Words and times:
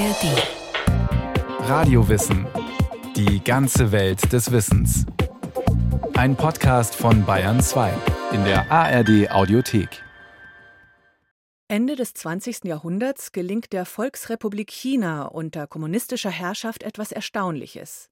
ARD. 0.00 1.68
Radiowissen. 1.68 2.46
Die 3.16 3.44
ganze 3.44 3.92
Welt 3.92 4.32
des 4.32 4.50
Wissens. 4.50 5.04
Ein 6.14 6.36
Podcast 6.36 6.94
von 6.94 7.26
Bayern 7.26 7.60
2 7.60 7.92
in 8.32 8.42
der 8.44 8.72
ARD 8.72 9.30
Audiothek. 9.30 10.02
Ende 11.68 11.96
des 11.96 12.14
20. 12.14 12.64
Jahrhunderts 12.64 13.32
gelingt 13.32 13.74
der 13.74 13.84
Volksrepublik 13.84 14.70
China 14.70 15.26
unter 15.26 15.66
kommunistischer 15.66 16.30
Herrschaft 16.30 16.82
etwas 16.82 17.12
Erstaunliches. 17.12 18.08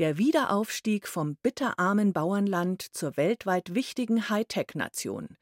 Der 0.00 0.18
Wiederaufstieg 0.18 1.06
vom 1.06 1.36
bitterarmen 1.36 2.12
Bauernland 2.12 2.82
zur 2.82 3.16
weltweit 3.16 3.72
wichtigen 3.72 4.30
Hightech-Nation. 4.30 5.36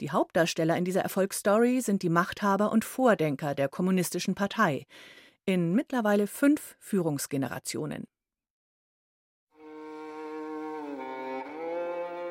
Die 0.00 0.10
Hauptdarsteller 0.10 0.78
in 0.78 0.86
dieser 0.86 1.02
Erfolgsstory 1.02 1.82
sind 1.82 2.02
die 2.02 2.10
Machthaber 2.10 2.72
und 2.72 2.86
Vordenker 2.86 3.54
der 3.54 3.68
Kommunistischen 3.68 4.34
Partei 4.34 4.86
in 5.46 5.74
mittlerweile 5.74 6.26
fünf 6.26 6.76
Führungsgenerationen. 6.80 8.04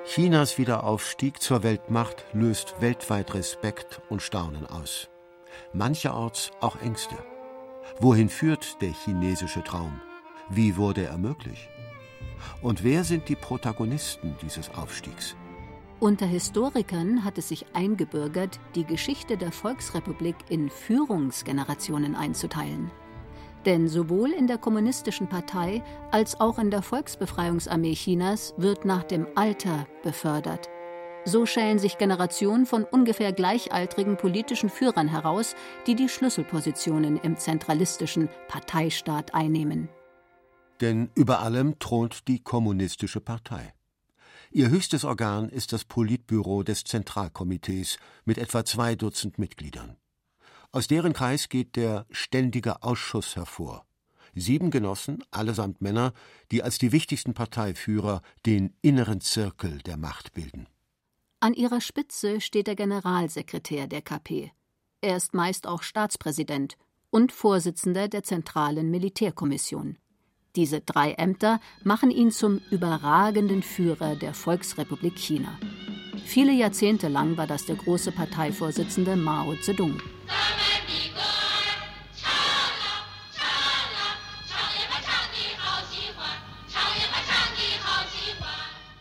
Chinas 0.06 0.58
Wiederaufstieg 0.58 1.42
zur 1.42 1.64
Weltmacht 1.64 2.26
löst 2.34 2.76
weltweit 2.80 3.34
Respekt 3.34 4.02
und 4.10 4.22
Staunen 4.22 4.68
aus. 4.68 5.10
Mancherorts 5.74 6.52
auch 6.60 6.80
Ängste. 6.82 7.16
Wohin 8.00 8.30
führt 8.30 8.82
der 8.82 8.92
chinesische 8.92 9.64
Traum? 9.64 10.00
Wie 10.50 10.78
wurde 10.78 11.06
er 11.06 11.18
möglich? 11.18 11.70
Und 12.62 12.84
wer 12.84 13.04
sind 13.04 13.30
die 13.30 13.36
Protagonisten 13.36 14.36
dieses 14.42 14.70
Aufstiegs? 14.76 15.36
Unter 16.00 16.26
Historikern 16.26 17.24
hat 17.24 17.38
es 17.38 17.48
sich 17.48 17.66
eingebürgert, 17.74 18.60
die 18.76 18.84
Geschichte 18.84 19.38
der 19.38 19.54
Volksrepublik 19.54 20.36
in 20.50 20.70
Führungsgenerationen 20.70 22.16
einzuteilen. 22.16 22.92
Denn 23.66 23.88
sowohl 23.88 24.32
in 24.32 24.48
der 24.48 24.60
Kommunistischen 24.60 25.28
Partei 25.28 25.84
als 26.12 26.40
auch 26.40 26.60
in 26.60 26.70
der 26.70 26.84
Volksbefreiungsarmee 26.84 27.96
Chinas 27.96 28.54
wird 28.58 28.86
nach 28.86 29.04
dem 29.04 29.28
Alter 29.36 29.88
befördert. 30.04 30.70
So 31.28 31.48
schälen 31.48 31.80
sich 31.80 31.98
Generationen 31.98 32.68
von 32.68 32.84
ungefähr 32.84 33.34
gleichaltrigen 33.34 34.16
politischen 34.16 34.70
Führern 34.70 35.08
heraus, 35.08 35.56
die 35.88 35.96
die 35.96 36.08
Schlüsselpositionen 36.08 37.18
im 37.18 37.38
zentralistischen 37.38 38.30
Parteistaat 38.48 39.34
einnehmen. 39.34 39.90
Denn 40.82 41.10
über 41.16 41.40
allem 41.40 41.80
thront 41.80 42.28
die 42.28 42.44
Kommunistische 42.44 43.22
Partei. 43.22 43.74
Ihr 44.52 44.70
höchstes 44.70 45.04
Organ 45.04 45.50
ist 45.50 45.74
das 45.74 45.84
Politbüro 45.84 46.62
des 46.62 46.84
Zentralkomitees 46.84 47.98
mit 48.26 48.38
etwa 48.38 48.64
zwei 48.64 48.96
Dutzend 48.96 49.40
Mitgliedern. 49.40 49.98
Aus 50.76 50.88
deren 50.88 51.14
Kreis 51.14 51.48
geht 51.48 51.78
der 51.78 52.06
Ständige 52.12 52.84
Ausschuss 52.84 53.38
hervor. 53.38 53.86
Sieben 54.34 54.72
Genossen, 54.72 55.24
allesamt 55.32 55.80
Männer, 55.80 56.12
die 56.52 56.64
als 56.64 56.78
die 56.78 56.92
wichtigsten 56.92 57.34
Parteiführer 57.34 58.22
den 58.46 58.74
inneren 58.82 59.22
Zirkel 59.22 59.78
der 59.84 59.96
Macht 59.96 60.34
bilden. 60.34 60.68
An 61.40 61.54
ihrer 61.54 61.80
Spitze 61.80 62.42
steht 62.42 62.68
der 62.68 62.76
Generalsekretär 62.76 63.88
der 63.88 64.02
KP. 64.02 64.52
Er 65.00 65.16
ist 65.16 65.34
meist 65.34 65.66
auch 65.66 65.82
Staatspräsident 65.82 66.76
und 67.10 67.32
Vorsitzender 67.32 68.10
der 68.10 68.24
Zentralen 68.24 68.92
Militärkommission. 68.92 69.98
Diese 70.58 70.82
drei 70.82 71.14
Ämter 71.14 71.62
machen 71.86 72.12
ihn 72.12 72.32
zum 72.32 72.60
überragenden 72.70 73.64
Führer 73.64 74.18
der 74.18 74.34
Volksrepublik 74.34 75.18
China. 75.18 75.58
Viele 76.26 76.52
Jahrzehnte 76.52 77.08
lang 77.08 77.38
war 77.38 77.48
das 77.48 77.66
der 77.66 77.76
große 77.76 78.12
Parteivorsitzende 78.12 79.16
Mao 79.16 79.56
Zedong. 79.62 80.02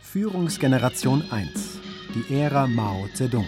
Führungsgeneration 0.00 1.25
1, 1.32 1.81
die 2.15 2.34
Ära 2.34 2.69
Mao 2.69 3.09
Zedong. 3.15 3.47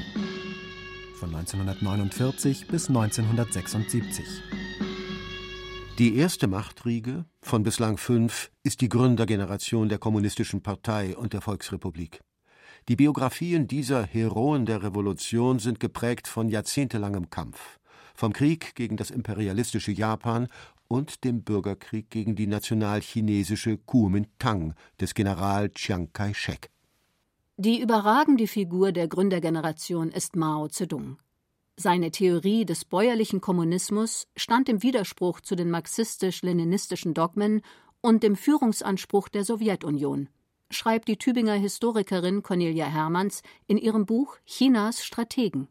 Von 1.21 1.33
1949 1.35 2.67
bis 2.67 2.89
1976. 2.89 4.25
Die 5.99 6.17
erste 6.17 6.49
Machtriege 6.49 7.25
von 7.41 7.63
bislang 7.63 7.99
fünf 7.99 8.51
ist 8.65 8.81
die 8.81 8.89
Gründergeneration 8.89 9.89
der 9.89 9.99
Kommunistischen 9.99 10.63
Partei 10.63 11.17
und 11.17 11.35
der 11.35 11.41
Volksrepublik. 11.41 12.21
Die 12.89 12.95
Biografien 12.95 13.67
dieser 13.67 14.05
Heroen 14.05 14.65
der 14.65 14.85
Revolution 14.85 15.59
sind 15.59 15.81
geprägt 15.81 16.29
von 16.29 16.49
jahrzehntelangem 16.49 17.31
Kampf, 17.31 17.81
vom 18.15 18.33
Krieg 18.33 18.77
gegen 18.77 18.97
das 18.97 19.11
imperialistische 19.11 19.91
Japan 19.91 20.47
und 20.87 21.25
dem 21.25 21.43
Bürgerkrieg 21.43 22.11
gegen 22.11 22.37
die 22.37 22.47
nationalchinesische 22.47 23.79
Kuomintang 23.79 24.75
des 25.01 25.15
General 25.15 25.69
Chiang 25.71 26.13
Kai-shek. 26.13 26.71
Die 27.57 27.81
überragende 27.81 28.47
Figur 28.47 28.93
der 28.93 29.09
Gründergeneration 29.09 30.13
ist 30.13 30.37
Mao 30.37 30.69
Zedong. 30.69 31.19
Seine 31.77 32.13
Theorie 32.13 32.65
des 32.65 32.85
bäuerlichen 32.85 33.41
Kommunismus 33.41 34.29
stand 34.37 34.69
im 34.69 34.85
Widerspruch 34.85 35.41
zu 35.41 35.57
den 35.57 35.71
marxistisch-leninistischen 35.71 37.15
Dogmen 37.15 37.63
und 38.01 38.23
dem 38.23 38.37
Führungsanspruch 38.37 39.29
der 39.29 39.45
Sowjetunion, 39.45 40.29
schreibt 40.71 41.09
die 41.09 41.17
Tübinger 41.17 41.55
Historikerin 41.55 42.43
Cornelia 42.43 42.87
Hermanns 42.87 43.43
in 43.67 43.79
ihrem 43.79 44.07
Buch 44.07 44.39
Chinas 44.45 45.05
Strategen. 45.05 45.69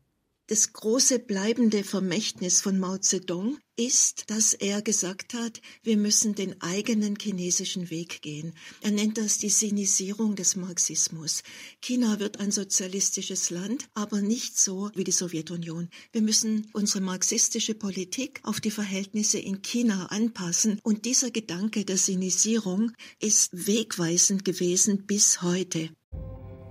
Das 0.48 0.74
große 0.74 1.20
bleibende 1.20 1.84
Vermächtnis 1.84 2.62
von 2.62 2.80
Mao 2.80 2.98
Zedong 2.98 3.58
ist, 3.78 4.30
dass 4.30 4.54
er 4.54 4.82
gesagt 4.82 5.34
hat, 5.34 5.62
wir 5.84 5.98
müssen 5.98 6.36
den 6.36 6.62
eigenen 6.62 7.16
chinesischen 7.20 7.90
Weg 7.90 8.22
gehen. 8.22 8.54
Er 8.82 8.92
nennt 8.92 9.18
das 9.18 9.38
die 9.38 9.50
Sinisierung 9.50 10.36
des 10.36 10.56
Marxismus. 10.56 11.44
China 11.82 12.20
wird 12.20 12.40
ein 12.40 12.52
sozialistisches 12.52 13.50
Land, 13.50 13.88
aber 13.94 14.22
nicht 14.22 14.58
so 14.58 14.90
wie 14.96 15.04
die 15.04 15.12
Sowjetunion. 15.12 15.90
Wir 16.12 16.22
müssen 16.22 16.68
unsere 16.74 17.02
marxistische 17.02 17.76
Politik 17.76 18.40
auf 18.44 18.60
die 18.60 18.72
Verhältnisse 18.72 19.40
in 19.40 19.62
China 19.62 20.08
anpassen 20.08 20.80
und 20.84 21.06
dieser 21.06 21.32
Gedanke 21.32 21.86
der 21.86 21.98
Sinisierung 21.98 22.92
ist 23.20 23.68
wegweisend 23.68 24.46
gewesen 24.46 25.06
bis 25.06 25.42
heute. 25.42 25.90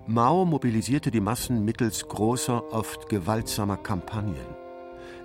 Mao 0.07 0.45
mobilisierte 0.45 1.11
die 1.11 1.21
Massen 1.21 1.65
mittels 1.65 2.07
großer, 2.07 2.73
oft 2.73 3.09
gewaltsamer 3.09 3.79
Kampagnen. 3.79 4.54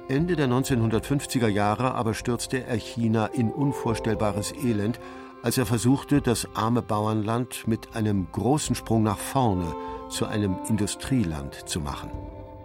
Ende 0.10 0.36
der 0.36 0.48
1950er 0.48 1.48
Jahre 1.48 1.94
aber 1.94 2.16
stürzte 2.16 2.66
er 2.66 2.78
China 2.78 3.28
in 3.28 3.52
unvorstellbares 3.52 4.52
Elend, 4.54 5.00
als 5.44 5.60
er 5.60 5.68
versuchte, 5.68 6.20
das 6.20 6.48
arme 6.56 6.82
Bauernland 6.82 7.68
mit 7.68 7.96
einem 7.96 8.28
großen 8.32 8.74
Sprung 8.74 9.04
nach 9.04 9.20
vorne 9.20 9.76
zu 10.10 10.26
einem 10.26 10.58
Industrieland 10.68 11.70
zu 11.70 11.80
machen. 11.80 12.10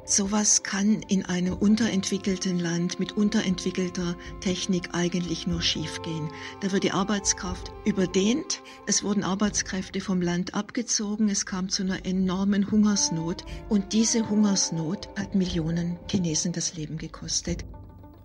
Sowas 0.07 0.63
kann 0.63 1.01
in 1.09 1.25
einem 1.25 1.55
unterentwickelten 1.55 2.59
Land 2.59 3.01
mit 3.01 3.13
unterentwickelter 3.13 4.17
Technik 4.41 4.91
eigentlich 4.93 5.47
nur 5.47 5.63
schiefgehen. 5.63 6.29
Da 6.61 6.73
wird 6.73 6.85
die 6.85 6.93
Arbeitskraft 6.93 7.73
überdehnt, 7.87 8.61
es 8.87 9.03
wurden 9.03 9.25
Arbeitskräfte 9.25 10.03
vom 10.03 10.21
Land 10.21 10.53
abgezogen, 10.53 11.31
es 11.31 11.47
kam 11.47 11.71
zu 11.71 11.85
einer 11.85 12.05
enormen 12.05 12.71
Hungersnot 12.71 13.47
und 13.71 13.95
diese 13.95 14.29
Hungersnot 14.29 15.09
hat 15.19 15.35
Millionen 15.35 15.99
Chinesen 16.11 16.53
das 16.53 16.77
Leben 16.77 16.99
gekostet. 16.99 17.65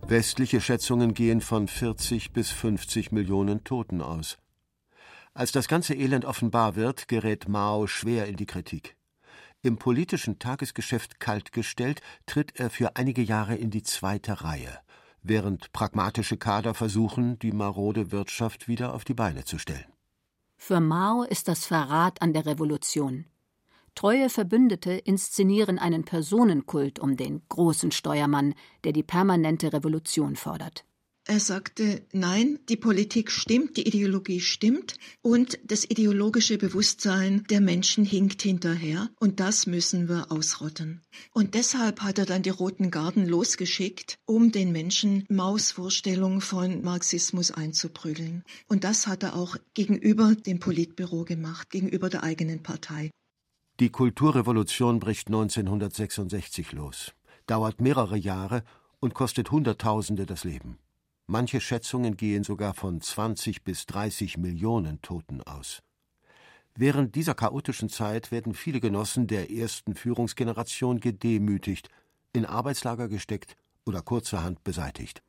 Westliche 0.06 0.60
Schätzungen 0.60 1.14
gehen 1.14 1.40
von 1.40 1.70
40 1.70 2.34
bis 2.34 2.50
50 2.50 3.14
Millionen 3.14 3.64
Toten 3.64 4.02
aus. 4.02 4.38
Als 5.34 5.54
das 5.54 5.70
ganze 5.70 5.94
Elend 5.94 6.26
offenbar 6.26 6.76
wird, 6.76 7.08
gerät 7.08 7.48
Mao 7.48 7.88
schwer 7.88 8.28
in 8.28 8.36
die 8.36 8.48
Kritik. 8.48 8.99
Im 9.62 9.78
politischen 9.78 10.40
Tagesgeschäft 10.40 11.20
kaltgestellt, 11.20 12.02
tritt 12.26 12.58
er 12.58 12.70
für 12.70 12.96
einige 12.96 13.22
Jahre 13.22 13.56
in 13.56 13.72
die 13.72 13.84
zweite 13.84 14.42
Reihe, 14.42 14.80
während 15.22 15.74
pragmatische 15.74 16.38
Kader 16.38 16.74
versuchen, 16.74 17.38
die 17.40 17.52
marode 17.52 18.14
Wirtschaft 18.14 18.70
wieder 18.70 18.94
auf 18.94 19.04
die 19.04 19.14
Beine 19.14 19.44
zu 19.44 19.58
stellen. 19.58 19.92
Für 20.56 20.80
Mao 20.80 21.24
ist 21.24 21.50
das 21.50 21.66
Verrat 21.66 22.22
an 22.22 22.32
der 22.32 22.46
Revolution. 22.46 23.26
Treue 23.96 24.30
Verbündete 24.30 24.94
inszenieren 24.94 25.78
einen 25.78 26.06
Personenkult 26.06 27.00
um 27.00 27.18
den 27.18 27.42
großen 27.50 27.92
Steuermann, 27.92 28.54
der 28.86 28.94
die 28.94 29.04
permanente 29.04 29.74
Revolution 29.74 30.38
fordert. 30.38 30.86
Er 31.26 31.40
sagte, 31.40 32.02
nein, 32.12 32.58
die 32.70 32.76
Politik 32.76 33.30
stimmt, 33.30 33.78
die 33.78 33.88
Ideologie 33.88 34.40
stimmt 34.40 34.96
und 35.22 35.60
das 35.64 35.84
ideologische 35.84 36.58
Bewusstsein 36.58 37.44
der 37.50 37.62
Menschen 37.62 38.04
hinkt 38.04 38.42
hinterher 38.42 39.10
und 39.20 39.40
das 39.40 39.68
müssen 39.68 40.10
wir 40.10 40.32
ausrotten. 40.32 41.02
Und 41.32 41.54
deshalb 41.54 42.02
hat 42.02 42.18
er 42.18 42.26
dann 42.26 42.42
die 42.42 42.50
Roten 42.50 42.90
Garden 42.90 43.28
losgeschickt, 43.28 44.18
um 44.26 44.52
den 44.52 44.72
Menschen 44.72 45.26
Maus 45.30 45.72
Vorstellung 45.72 46.42
von 46.42 46.82
Marxismus 46.82 47.52
einzuprügeln. 47.52 48.44
Und 48.68 48.84
das 48.84 49.06
hat 49.06 49.22
er 49.22 49.36
auch 49.36 49.56
gegenüber 49.76 50.34
dem 50.36 50.60
Politbüro 50.60 51.26
gemacht, 51.26 51.70
gegenüber 51.70 52.10
der 52.10 52.24
eigenen 52.24 52.64
Partei. 52.64 53.12
Die 53.80 53.90
Kulturrevolution 53.90 55.00
bricht 55.00 55.28
1966 55.28 56.72
los, 56.72 57.14
dauert 57.46 57.80
mehrere 57.82 58.18
Jahre 58.18 58.64
und 59.00 59.14
kostet 59.14 59.52
Hunderttausende 59.52 60.26
das 60.26 60.44
Leben. 60.44 60.80
Manche 61.32 61.62
Schätzungen 61.62 62.18
gehen 62.18 62.44
sogar 62.44 62.74
von 62.74 63.02
20 63.02 63.64
bis 63.64 63.86
30 63.86 64.40
Millionen 64.40 65.00
Toten 65.04 65.44
aus. 65.44 65.84
Während 66.74 67.14
dieser 67.14 67.36
chaotischen 67.36 67.88
Zeit 67.88 68.32
werden 68.32 68.56
viele 68.56 68.80
Genossen 68.80 69.28
der 69.28 69.52
ersten 69.52 69.94
Führungsgeneration 69.94 71.00
gedemütigt, 71.00 71.90
in 72.34 72.48
Arbeitslager 72.48 73.08
gesteckt 73.08 73.56
oder 73.86 74.02
kurzerhand 74.02 74.64
beseitigt. 74.64 75.22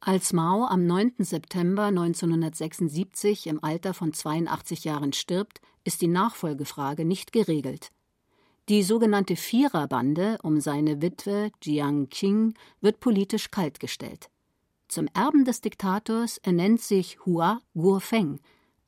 Als 0.00 0.32
Mao 0.32 0.64
am 0.64 0.86
9. 0.86 1.16
September 1.18 1.84
1976 1.88 3.48
im 3.48 3.62
Alter 3.62 3.92
von 3.92 4.14
82 4.14 4.84
Jahren 4.84 5.12
stirbt, 5.12 5.60
ist 5.84 6.00
die 6.00 6.08
Nachfolgefrage 6.08 7.04
nicht 7.04 7.32
geregelt. 7.32 7.90
Die 8.70 8.82
sogenannte 8.82 9.36
Viererbande 9.36 10.38
um 10.42 10.62
seine 10.62 11.02
Witwe 11.02 11.50
Jiang 11.62 12.08
Qing 12.08 12.54
wird 12.80 13.00
politisch 13.00 13.50
kaltgestellt. 13.50 14.30
Zum 14.88 15.06
Erben 15.12 15.44
des 15.44 15.60
Diktators 15.60 16.38
ernennt 16.38 16.80
sich 16.80 17.18
Hua 17.26 17.60
Guofeng, 17.74 18.40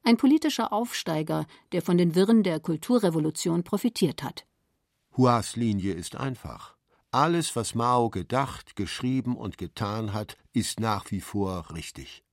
ein 0.03 0.17
politischer 0.17 0.73
Aufsteiger, 0.73 1.47
der 1.73 1.83
von 1.83 1.99
den 1.99 2.15
Wirren 2.15 2.43
der 2.43 2.59
Kulturrevolution 2.59 3.65
profitiert 3.65 4.23
hat. 4.23 4.47
Huas 5.15 5.57
Linie 5.57 5.93
ist 5.93 6.17
einfach. 6.17 6.75
Alles, 7.11 7.55
was 7.55 7.75
Mao 7.75 8.09
gedacht, 8.09 8.77
geschrieben 8.77 9.37
und 9.37 9.59
getan 9.59 10.15
hat, 10.15 10.39
ist 10.55 10.81
nach 10.81 11.11
wie 11.11 11.21
vor 11.21 11.67
richtig. 11.75 12.25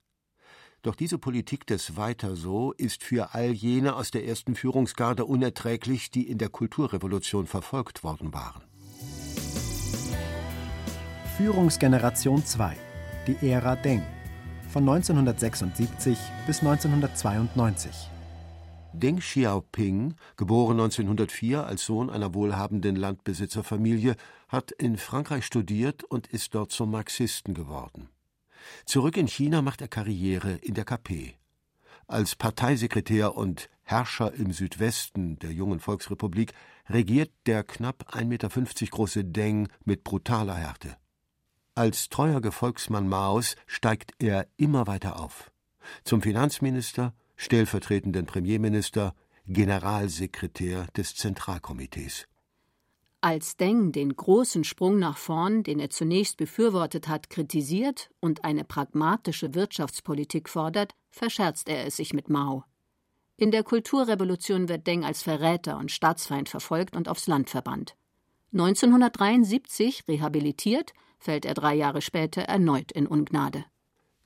Doch 0.82 0.96
diese 0.96 1.18
Politik 1.18 1.68
des 1.68 1.98
Weiter 1.98 2.38
so 2.38 2.72
ist 2.72 3.04
für 3.04 3.34
all 3.34 3.52
jene 3.52 3.98
aus 3.98 4.12
der 4.12 4.26
ersten 4.26 4.56
Führungsgarde 4.56 5.26
unerträglich, 5.26 6.10
die 6.10 6.30
in 6.30 6.38
der 6.38 6.50
Kulturrevolution 6.50 7.48
verfolgt 7.48 8.06
worden 8.06 8.34
waren. 8.34 8.64
Führungsgeneration 11.38 12.46
2 12.46 12.87
Die 13.28 13.46
Ära 13.46 13.76
Deng 13.76 14.04
von 14.70 14.88
1976 14.88 16.18
bis 16.46 16.62
1992 16.62 18.10
Deng 18.94 19.20
Xiaoping, 19.20 20.16
geboren 20.38 20.80
1904 20.80 21.66
als 21.66 21.84
Sohn 21.84 22.10
einer 22.10 22.34
wohlhabenden 22.34 22.96
Landbesitzerfamilie, 22.96 24.16
hat 24.48 24.72
in 24.72 24.96
Frankreich 24.96 25.46
studiert 25.46 26.06
und 26.06 26.28
ist 26.28 26.56
dort 26.56 26.72
zum 26.72 26.92
Marxisten 26.92 27.54
geworden. 27.54 28.08
Zurück 28.86 29.18
in 29.18 29.28
China 29.28 29.62
macht 29.62 29.82
er 29.82 29.90
Karriere 29.90 30.54
in 30.54 30.76
der 30.76 30.86
KP. 30.86 31.36
Als 32.08 32.38
Parteisekretär 32.38 33.36
und 33.36 33.70
Herrscher 33.84 34.34
im 34.36 34.54
Südwesten 34.54 35.38
der 35.40 35.52
jungen 35.52 35.82
Volksrepublik 35.82 36.54
regiert 36.90 37.32
der 37.46 37.66
knapp 37.66 38.16
1,50 38.16 38.24
Meter 38.24 38.50
große 38.90 39.26
Deng 39.26 39.68
mit 39.84 40.06
brutaler 40.06 40.56
Härte. 40.56 40.96
Als 41.78 42.10
treuer 42.10 42.42
Gefolgsmann 42.42 43.08
Maos 43.08 43.56
steigt 43.68 44.14
er 44.18 44.48
immer 44.58 44.88
weiter 44.88 45.22
auf. 45.22 45.52
Zum 46.04 46.24
Finanzminister, 46.24 47.14
stellvertretenden 47.36 48.26
Premierminister, 48.26 49.14
Generalsekretär 49.46 50.88
des 50.98 51.14
Zentralkomitees. 51.14 52.26
Als 53.22 53.58
Deng 53.58 53.92
den 53.92 54.16
großen 54.16 54.64
Sprung 54.64 54.98
nach 54.98 55.18
vorn, 55.20 55.62
den 55.62 55.80
er 55.80 55.92
zunächst 55.92 56.38
befürwortet 56.38 57.08
hat, 57.08 57.30
kritisiert 57.30 58.10
und 58.22 58.44
eine 58.44 58.64
pragmatische 58.64 59.54
Wirtschaftspolitik 59.54 60.50
fordert, 60.50 60.96
verscherzt 61.12 61.70
er 61.70 61.86
es 61.86 61.98
sich 61.98 62.12
mit 62.12 62.28
Mao. 62.28 62.64
In 63.36 63.52
der 63.52 63.62
Kulturrevolution 63.62 64.68
wird 64.68 64.88
Deng 64.88 65.06
als 65.06 65.22
Verräter 65.22 65.78
und 65.78 65.92
Staatsfeind 65.92 66.50
verfolgt 66.50 66.96
und 66.96 67.08
aufs 67.08 67.28
Land 67.28 67.52
verbannt. 67.52 67.96
1973 68.52 70.08
rehabilitiert, 70.08 70.94
fällt 71.18 71.46
er 71.46 71.54
drei 71.54 71.76
Jahre 71.76 72.02
später 72.02 72.44
erneut 72.44 72.92
in 72.92 73.08
Ungnade. 73.08 73.66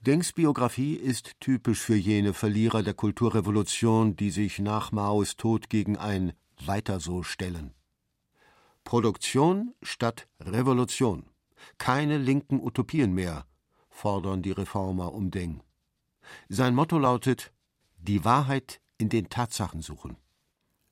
Dengs 0.01 0.33
Biografie 0.33 0.95
ist 0.95 1.39
typisch 1.39 1.79
für 1.79 1.95
jene 1.95 2.33
Verlierer 2.33 2.81
der 2.81 2.95
Kulturrevolution, 2.95 4.15
die 4.15 4.31
sich 4.31 4.57
nach 4.59 4.91
Maos 4.91 5.35
Tod 5.35 5.69
gegen 5.69 5.95
ein 5.95 6.33
Weiter 6.65 6.99
so 6.99 7.21
stellen. 7.21 7.73
Produktion 8.83 9.75
statt 9.83 10.27
Revolution. 10.39 11.25
Keine 11.77 12.17
linken 12.17 12.59
Utopien 12.59 13.13
mehr, 13.13 13.45
fordern 13.89 14.41
die 14.41 14.51
Reformer 14.51 15.13
um 15.13 15.29
Deng. 15.29 15.61
Sein 16.49 16.73
Motto 16.73 16.97
lautet: 16.97 17.51
Die 17.99 18.25
Wahrheit 18.25 18.81
in 18.97 19.09
den 19.09 19.29
Tatsachen 19.29 19.81
suchen. 19.81 20.17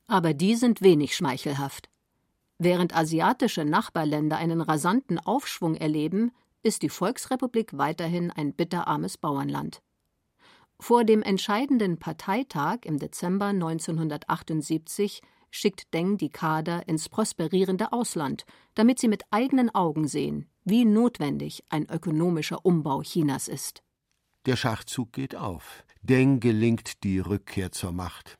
Aber 0.05 0.33
die 0.35 0.55
sind 0.55 0.81
wenig 0.81 1.15
schmeichelhaft. 1.15 1.88
Während 2.59 2.93
asiatische 2.93 3.63
Nachbarländer 3.63 4.37
einen 4.37 4.59
rasanten 4.59 5.17
Aufschwung 5.17 5.75
erleben, 5.75 6.31
ist 6.61 6.81
die 6.81 6.89
Volksrepublik 6.89 7.77
weiterhin 7.77 8.31
ein 8.31 8.53
bitterarmes 8.53 9.17
Bauernland. 9.17 9.81
Vor 10.81 11.05
dem 11.05 11.21
entscheidenden 11.21 11.99
Parteitag 11.99 12.79
im 12.83 12.99
Dezember 12.99 13.47
1978 13.47 15.21
schickt 15.51 15.93
Deng 15.93 16.17
die 16.17 16.29
Kader 16.29 16.87
ins 16.87 17.09
prosperierende 17.09 17.91
Ausland, 17.93 18.45
damit 18.75 18.99
sie 18.99 19.07
mit 19.07 19.23
eigenen 19.31 19.73
Augen 19.73 20.07
sehen, 20.07 20.49
wie 20.63 20.85
notwendig 20.85 21.63
ein 21.69 21.89
ökonomischer 21.89 22.65
Umbau 22.65 23.01
Chinas 23.01 23.47
ist. 23.47 23.83
Der 24.45 24.55
Schachzug 24.55 25.11
geht 25.13 25.35
auf. 25.35 25.83
Deng 26.01 26.39
gelingt 26.39 27.03
die 27.03 27.19
Rückkehr 27.19 27.71
zur 27.71 27.91
Macht. 27.91 28.38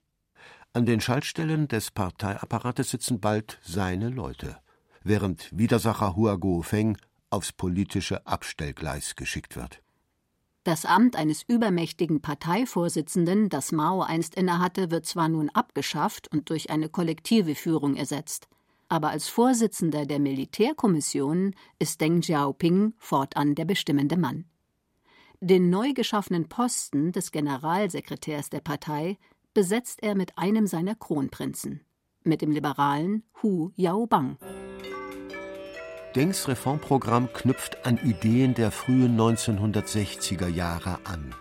An 0.71 0.85
den 0.85 1.01
Schaltstellen 1.01 1.67
des 1.67 1.89
Parteiapparates 1.89 2.91
sitzen 2.91 3.19
bald 3.19 3.59
seine 3.63 4.09
Leute, 4.09 4.57
während 5.03 5.49
Widersacher 5.57 6.15
Hua 6.15 6.35
Guofeng 6.35 6.95
aufs 7.31 7.51
politische 7.51 8.27
Abstellgleis 8.27 9.15
geschickt 9.15 9.55
wird. 9.55 9.81
Das 10.63 10.85
Amt 10.85 11.15
eines 11.15 11.41
übermächtigen 11.41 12.21
Parteivorsitzenden, 12.21 13.49
das 13.49 13.71
Mao 13.71 14.01
einst 14.01 14.35
innehatte, 14.35 14.91
wird 14.91 15.07
zwar 15.07 15.27
nun 15.27 15.49
abgeschafft 15.49 16.31
und 16.31 16.51
durch 16.51 16.69
eine 16.69 16.89
kollektive 16.89 17.55
Führung 17.55 17.95
ersetzt, 17.95 18.47
aber 18.89 19.09
als 19.09 19.27
Vorsitzender 19.27 20.05
der 20.05 20.19
Militärkommission 20.19 21.55
ist 21.79 21.99
Deng 22.01 22.21
Xiaoping 22.21 22.93
fortan 22.99 23.55
der 23.55 23.65
bestimmende 23.65 24.17
Mann. 24.17 24.45
Den 25.41 25.71
neu 25.71 25.93
geschaffenen 25.93 26.49
Posten 26.49 27.11
des 27.11 27.31
Generalsekretärs 27.31 28.49
der 28.49 28.59
Partei 28.59 29.17
besetzt 29.53 30.03
er 30.03 30.15
mit 30.15 30.37
einem 30.37 30.67
seiner 30.67 30.95
Kronprinzen, 30.95 31.81
mit 32.23 32.41
dem 32.41 32.51
liberalen 32.51 33.23
Hu 33.41 33.71
Yaobang. 33.75 34.37
Dengs 36.15 36.47
Reformprogramm 36.47 37.31
knüpft 37.33 37.85
an 37.85 37.97
Ideen 37.97 38.55
der 38.55 38.71
frühen 38.71 39.19
1960er 39.19 40.47
Jahre 40.47 40.99
an. 41.03 41.35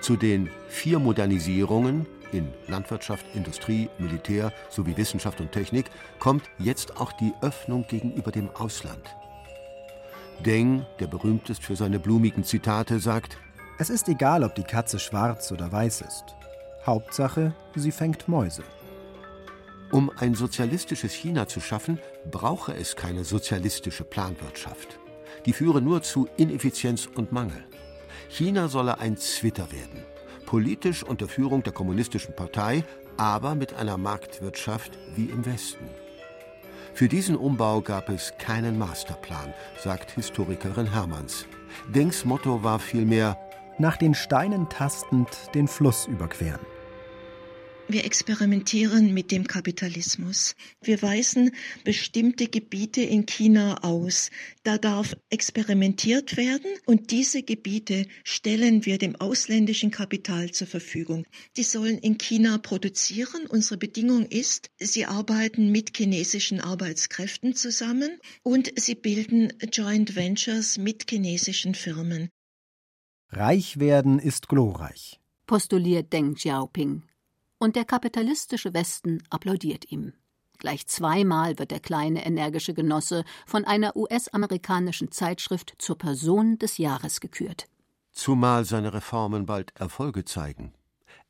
Zu 0.00 0.16
den 0.16 0.50
vier 0.68 0.98
Modernisierungen 0.98 2.06
in 2.32 2.48
Landwirtschaft, 2.68 3.24
Industrie, 3.34 3.88
Militär 3.98 4.52
sowie 4.70 4.96
Wissenschaft 4.96 5.40
und 5.40 5.52
Technik 5.52 5.90
kommt 6.18 6.44
jetzt 6.58 6.96
auch 6.96 7.12
die 7.12 7.32
Öffnung 7.40 7.86
gegenüber 7.88 8.30
dem 8.30 8.50
Ausland. 8.50 9.02
Deng, 10.44 10.84
der 11.00 11.06
berühmt 11.06 11.48
ist 11.50 11.62
für 11.62 11.76
seine 11.76 11.98
blumigen 11.98 12.44
Zitate, 12.44 12.98
sagt: 13.00 13.38
Es 13.78 13.90
ist 13.90 14.08
egal, 14.08 14.44
ob 14.44 14.54
die 14.54 14.64
Katze 14.64 14.98
schwarz 14.98 15.52
oder 15.52 15.70
weiß 15.70 16.02
ist. 16.02 16.36
Hauptsache, 16.86 17.54
sie 17.74 17.92
fängt 17.92 18.28
Mäuse. 18.28 18.62
Um 19.90 20.10
ein 20.16 20.34
sozialistisches 20.34 21.12
China 21.12 21.46
zu 21.46 21.60
schaffen, 21.60 21.98
brauche 22.30 22.74
es 22.74 22.96
keine 22.96 23.24
sozialistische 23.24 24.04
Planwirtschaft. 24.04 24.98
Die 25.46 25.52
führe 25.52 25.80
nur 25.80 26.02
zu 26.02 26.28
Ineffizienz 26.36 27.06
und 27.06 27.32
Mangel. 27.32 27.64
China 28.28 28.68
solle 28.68 28.98
ein 28.98 29.16
Zwitter 29.16 29.70
werden, 29.70 30.04
politisch 30.46 31.02
unter 31.02 31.28
Führung 31.28 31.62
der 31.62 31.72
Kommunistischen 31.72 32.34
Partei, 32.34 32.84
aber 33.16 33.54
mit 33.54 33.74
einer 33.74 33.96
Marktwirtschaft 33.96 34.98
wie 35.14 35.26
im 35.26 35.46
Westen. 35.46 35.88
Für 36.94 37.08
diesen 37.08 37.36
Umbau 37.36 37.80
gab 37.80 38.08
es 38.08 38.32
keinen 38.38 38.78
Masterplan, 38.78 39.54
sagt 39.82 40.12
Historikerin 40.12 40.92
Hermanns. 40.92 41.46
Dengs 41.88 42.24
Motto 42.24 42.62
war 42.62 42.78
vielmehr 42.78 43.38
nach 43.78 43.96
den 43.96 44.14
Steinen 44.14 44.68
tastend 44.68 45.28
den 45.54 45.66
Fluss 45.66 46.06
überqueren. 46.06 46.73
Wir 47.86 48.06
experimentieren 48.06 49.12
mit 49.12 49.30
dem 49.30 49.46
Kapitalismus. 49.46 50.56
Wir 50.82 51.02
weisen 51.02 51.50
bestimmte 51.84 52.48
Gebiete 52.48 53.02
in 53.02 53.26
China 53.26 53.84
aus. 53.84 54.30
Da 54.62 54.78
darf 54.78 55.14
experimentiert 55.28 56.38
werden 56.38 56.70
und 56.86 57.10
diese 57.10 57.42
Gebiete 57.42 58.06
stellen 58.24 58.86
wir 58.86 58.96
dem 58.96 59.16
ausländischen 59.16 59.90
Kapital 59.90 60.50
zur 60.50 60.66
Verfügung. 60.66 61.26
Die 61.58 61.62
sollen 61.62 61.98
in 61.98 62.16
China 62.16 62.56
produzieren. 62.56 63.46
Unsere 63.48 63.76
Bedingung 63.76 64.24
ist, 64.24 64.70
sie 64.80 65.04
arbeiten 65.04 65.70
mit 65.70 65.94
chinesischen 65.94 66.60
Arbeitskräften 66.60 67.54
zusammen 67.54 68.18
und 68.42 68.72
sie 68.76 68.94
bilden 68.94 69.52
Joint 69.70 70.16
Ventures 70.16 70.78
mit 70.78 71.04
chinesischen 71.10 71.74
Firmen. 71.74 72.30
Reich 73.28 73.78
werden 73.78 74.18
ist 74.18 74.48
glorreich, 74.48 75.20
postuliert 75.46 76.14
Deng 76.14 76.34
Xiaoping 76.34 77.02
und 77.64 77.76
der 77.76 77.86
kapitalistische 77.86 78.74
Westen 78.74 79.22
applaudiert 79.30 79.90
ihm. 79.90 80.12
Gleich 80.58 80.86
zweimal 80.86 81.58
wird 81.58 81.70
der 81.70 81.80
kleine 81.80 82.26
energische 82.26 82.74
Genosse 82.74 83.24
von 83.46 83.64
einer 83.64 83.96
US-amerikanischen 83.96 85.10
Zeitschrift 85.10 85.74
zur 85.78 85.96
Person 85.96 86.58
des 86.58 86.76
Jahres 86.76 87.20
gekürt. 87.20 87.66
Zumal 88.12 88.66
seine 88.66 88.92
Reformen 88.92 89.46
bald 89.46 89.74
Erfolge 89.76 90.26
zeigen. 90.26 90.74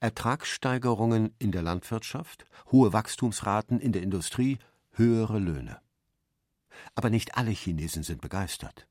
Ertragssteigerungen 0.01 1.37
in 1.39 1.53
der 1.53 1.63
Landwirtschaft, 1.63 2.47
hohe 2.73 2.93
Wachstumsraten 2.93 3.79
in 3.79 3.93
der 3.93 4.03
Industrie, 4.03 4.59
höhere 4.91 5.39
Löhne. 5.39 5.79
Aber 6.97 7.11
nicht 7.11 7.37
alle 7.37 7.53
Chinesen 7.53 8.03
sind 8.03 8.21
begeistert, 8.21 8.89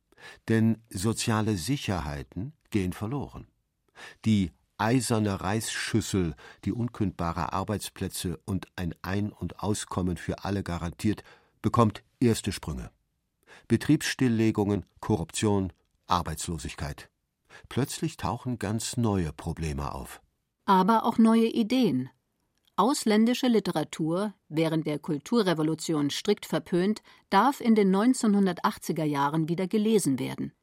denn 0.48 0.82
soziale 0.90 1.58
Sicherheiten 1.58 2.54
gehen 2.70 2.94
verloren. 2.94 3.48
Die 4.24 4.54
eiserne 4.78 5.42
Reisschüssel, 5.42 6.36
die 6.66 6.72
unkündbare 6.72 7.54
Arbeitsplätze 7.54 8.40
und 8.46 8.68
ein 8.76 8.94
Ein- 9.02 9.32
und 9.32 9.60
Auskommen 9.60 10.18
für 10.18 10.44
alle 10.44 10.64
garantiert, 10.64 11.24
bekommt 11.62 12.04
erste 12.20 12.52
Sprünge. 12.52 12.92
Betriebsstilllegungen, 13.68 14.86
Korruption, 15.00 15.72
Arbeitslosigkeit. 16.08 17.10
Plötzlich 17.70 18.18
tauchen 18.18 18.60
ganz 18.60 18.98
neue 18.98 19.32
Probleme 19.32 19.94
auf. 19.94 20.22
Aber 20.66 21.06
auch 21.06 21.18
neue 21.18 21.48
Ideen. 21.48 22.10
Ausländische 22.76 23.48
Literatur, 23.48 24.34
während 24.50 24.88
der 24.88 24.98
Kulturrevolution 24.98 26.10
strikt 26.10 26.48
verpönt, 26.48 27.04
darf 27.30 27.62
in 27.62 27.76
den 27.76 27.96
1980er 27.96 29.04
Jahren 29.04 29.48
wieder 29.48 29.68
gelesen 29.68 30.18
werden. 30.18 30.54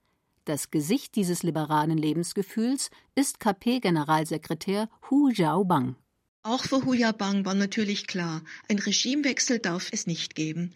Das 0.44 0.70
Gesicht 0.70 1.16
dieses 1.16 1.42
liberalen 1.42 1.98
Lebensgefühls 1.98 2.90
ist 3.14 3.40
KP-Generalsekretär 3.40 4.88
Hu 5.10 5.28
Jiaobang. 5.28 5.96
Auch 6.42 6.64
für 6.64 6.84
Hu 6.84 6.94
Jiabang 6.94 7.44
war 7.44 7.54
natürlich 7.54 8.06
klar, 8.06 8.42
ein 8.68 8.78
Regimewechsel 8.78 9.58
darf 9.58 9.88
es 9.92 10.06
nicht 10.06 10.34
geben. 10.34 10.74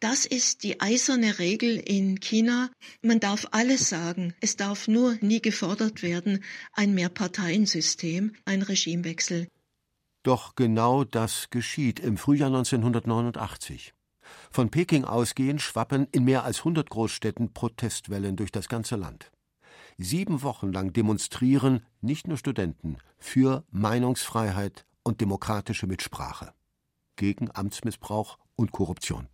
Das 0.00 0.26
ist 0.26 0.62
die 0.62 0.80
eiserne 0.80 1.38
Regel 1.40 1.76
in 1.76 2.20
China. 2.20 2.70
Man 3.02 3.18
darf 3.18 3.48
alles 3.50 3.88
sagen. 3.88 4.34
Es 4.40 4.56
darf 4.56 4.86
nur 4.86 5.16
nie 5.20 5.40
gefordert 5.40 6.02
werden, 6.02 6.44
ein 6.72 6.94
Mehrparteiensystem, 6.94 8.36
ein 8.44 8.62
Regimewechsel. 8.62 9.48
Doch 10.22 10.54
genau 10.54 11.04
das 11.04 11.50
geschieht 11.50 11.98
im 11.98 12.16
Frühjahr 12.16 12.48
1989. 12.48 13.94
Von 14.50 14.70
Peking 14.70 15.04
ausgehend 15.04 15.60
schwappen 15.60 16.06
in 16.12 16.24
mehr 16.24 16.44
als 16.44 16.58
100 16.58 16.88
Großstädten 16.88 17.52
Protestwellen 17.52 18.36
durch 18.36 18.52
das 18.52 18.68
ganze 18.68 18.96
Land. 18.96 19.30
Sieben 19.98 20.42
Wochen 20.42 20.72
lang 20.72 20.92
demonstrieren 20.92 21.84
nicht 22.00 22.28
nur 22.28 22.36
Studenten 22.36 22.98
für 23.18 23.64
Meinungsfreiheit 23.70 24.86
und 25.02 25.20
demokratische 25.20 25.86
Mitsprache, 25.86 26.52
gegen 27.16 27.50
Amtsmissbrauch 27.52 28.38
und 28.54 28.72
Korruption. 28.72 29.28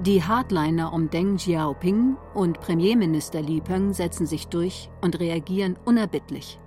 Die 0.00 0.24
Hardliner 0.24 0.92
um 0.92 1.10
Deng 1.10 1.36
Xiaoping 1.36 2.16
und 2.34 2.60
Premierminister 2.60 3.40
Li 3.40 3.60
Peng 3.60 3.92
setzen 3.92 4.26
sich 4.26 4.48
durch 4.48 4.90
und 5.00 5.20
reagieren 5.20 5.76
unerbittlich. 5.84 6.58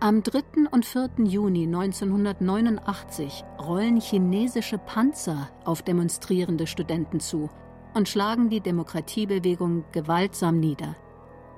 Am 0.00 0.22
3. 0.22 0.68
und 0.70 0.86
4. 0.86 1.10
Juni 1.24 1.64
1989 1.64 3.42
rollen 3.58 4.00
chinesische 4.00 4.78
Panzer 4.78 5.50
auf 5.64 5.82
demonstrierende 5.82 6.68
Studenten 6.68 7.18
zu 7.18 7.50
und 7.94 8.08
schlagen 8.08 8.48
die 8.48 8.60
Demokratiebewegung 8.60 9.84
gewaltsam 9.90 10.60
nieder. 10.60 10.94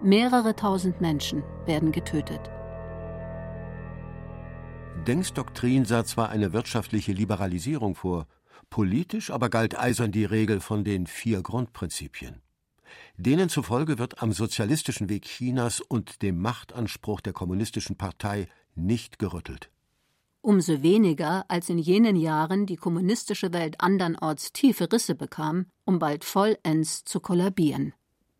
Mehrere 0.02 0.56
tausend 0.56 1.02
Menschen 1.02 1.42
werden 1.66 1.92
getötet. 1.92 2.40
Dengs 5.06 5.34
Doktrin 5.34 5.84
sah 5.84 6.06
zwar 6.06 6.30
eine 6.30 6.54
wirtschaftliche 6.54 7.12
Liberalisierung 7.12 7.94
vor, 7.94 8.26
Politisch 8.70 9.30
aber 9.30 9.50
galt 9.50 9.78
eisern 9.78 10.12
die 10.12 10.24
Regel 10.24 10.60
von 10.60 10.84
den 10.84 11.06
vier 11.06 11.42
Grundprinzipien. 11.42 12.40
Denen 13.16 13.48
zufolge 13.48 13.98
wird 13.98 14.22
am 14.22 14.32
sozialistischen 14.32 15.08
Weg 15.08 15.24
Chinas 15.24 15.80
und 15.80 16.22
dem 16.22 16.40
Machtanspruch 16.40 17.20
der 17.20 17.32
kommunistischen 17.32 17.96
Partei 17.96 18.48
nicht 18.74 19.18
gerüttelt. 19.18 19.70
Umso 20.42 20.82
weniger, 20.82 21.44
als 21.48 21.68
in 21.68 21.78
jenen 21.78 22.16
Jahren 22.16 22.64
die 22.64 22.76
kommunistische 22.76 23.52
Welt 23.52 23.80
andernorts 23.80 24.52
tiefe 24.52 24.90
Risse 24.90 25.14
bekam, 25.14 25.66
um 25.84 25.98
bald 25.98 26.24
vollends 26.24 27.04
zu 27.04 27.20
kollabieren. 27.20 27.92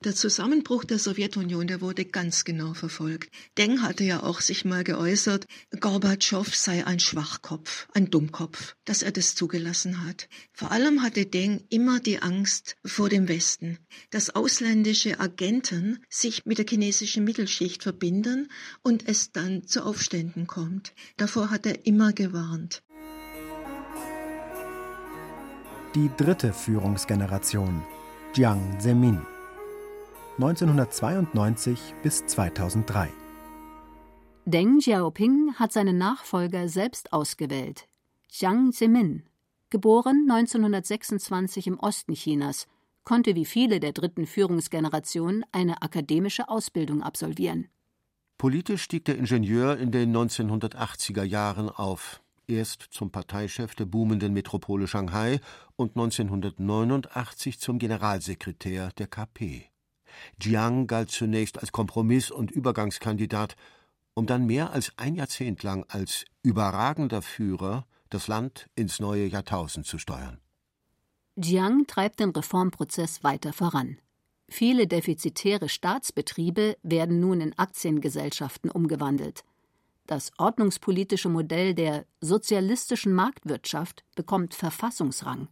Der 0.02 0.14
Zusammenbruch 0.14 0.85
der 0.85 0.99
Sowjetunion, 0.99 1.66
der 1.66 1.83
wurde 1.83 2.07
ganz 2.07 2.45
genau 2.47 2.73
verfolgt. 2.73 3.30
Deng 3.59 3.83
hatte 3.83 4.02
ja 4.02 4.23
auch 4.23 4.40
sich 4.40 4.64
mal 4.64 4.83
geäußert, 4.83 5.47
Gorbatschow 5.78 6.57
sei 6.57 6.87
ein 6.87 7.00
Schwachkopf, 7.00 7.87
ein 7.92 8.09
Dummkopf, 8.09 8.76
dass 8.87 9.02
er 9.02 9.12
das 9.12 9.35
zugelassen 9.35 10.07
hat. 10.07 10.30
Vor 10.54 10.71
allem 10.71 11.02
hatte 11.02 11.26
Deng 11.26 11.66
immer 11.69 12.00
die 12.00 12.23
Angst 12.23 12.76
vor 12.83 13.11
dem 13.11 13.28
Westen, 13.28 13.76
dass 14.09 14.30
ausländische 14.30 15.21
Agenten 15.21 16.02
sich 16.09 16.47
mit 16.47 16.57
der 16.57 16.66
chinesischen 16.66 17.25
Mittelschicht 17.25 17.83
verbinden 17.83 18.50
und 18.80 19.07
es 19.07 19.33
dann 19.33 19.66
zu 19.66 19.85
Aufständen 19.85 20.47
kommt. 20.47 20.95
Davor 21.19 21.50
hat 21.50 21.66
er 21.66 21.85
immer 21.85 22.14
gewarnt. 22.14 22.83
Die 25.95 26.11
dritte 26.16 26.54
Führungsgeneration, 26.54 27.83
Jiang 28.35 28.80
Zemin. 28.80 29.21
1992 30.42 31.94
bis 32.02 32.25
2003. 32.25 33.11
Deng 34.47 34.78
Xiaoping 34.78 35.54
hat 35.56 35.70
seinen 35.70 35.99
Nachfolger 35.99 36.66
selbst 36.68 37.12
ausgewählt, 37.12 37.87
Jiang 38.30 38.73
Zemin. 38.73 39.25
Geboren 39.68 40.26
1926 40.30 41.66
im 41.66 41.78
Osten 41.78 42.14
Chinas, 42.14 42.68
konnte 43.04 43.35
wie 43.35 43.44
viele 43.44 43.80
der 43.80 43.92
dritten 43.92 44.26
Führungsgeneration 44.26 45.44
eine 45.52 45.82
akademische 45.82 46.49
Ausbildung 46.49 47.02
absolvieren. 47.02 47.68
Politisch 48.38 48.82
stieg 48.82 49.04
der 49.04 49.18
Ingenieur 49.18 49.76
in 49.76 49.92
den 49.92 50.16
1980er 50.16 51.23
Jahren 51.23 51.68
auf, 51.68 52.23
erst 52.49 52.82
zum 52.90 53.11
Parteichef 53.11 53.75
der 53.75 53.85
boomenden 53.85 54.32
Metropole 54.32 54.88
Shanghai 54.88 55.38
und 55.76 55.97
1989 55.97 57.61
zum 57.61 57.78
Generalsekretär 57.78 58.90
der 58.97 59.06
KP. 59.06 59.70
Jiang 60.40 60.87
galt 60.87 61.11
zunächst 61.11 61.59
als 61.59 61.73
Kompromiss- 61.73 62.31
und 62.31 62.50
Übergangskandidat, 62.50 63.57
um 64.14 64.26
dann 64.26 64.47
mehr 64.47 64.73
als 64.73 64.93
ein 64.97 65.14
Jahrzehnt 65.14 65.62
lang 65.62 65.85
als 65.88 66.25
überragender 66.43 67.23
Führer 67.23 67.87
das 68.11 68.29
Land 68.29 68.69
ins 68.75 69.00
neue 69.00 69.26
Jahrtausend 69.26 69.87
zu 69.87 69.99
steuern. 69.99 70.38
Jiang 71.37 71.87
treibt 71.87 72.21
den 72.21 72.31
Reformprozess 72.31 73.23
weiter 73.25 73.52
voran. 73.52 73.99
Viele 74.49 74.88
defizitäre 74.88 75.69
Staatsbetriebe 75.69 76.76
werden 76.83 77.21
nun 77.21 77.40
in 77.40 77.57
Aktiengesellschaften 77.57 78.71
umgewandelt. 78.71 79.45
Das 80.07 80.33
ordnungspolitische 80.38 81.29
Modell 81.29 81.73
der 81.73 82.05
sozialistischen 82.21 83.12
Marktwirtschaft 83.12 84.05
bekommt 84.17 84.55
Verfassungsrang. 84.55 85.47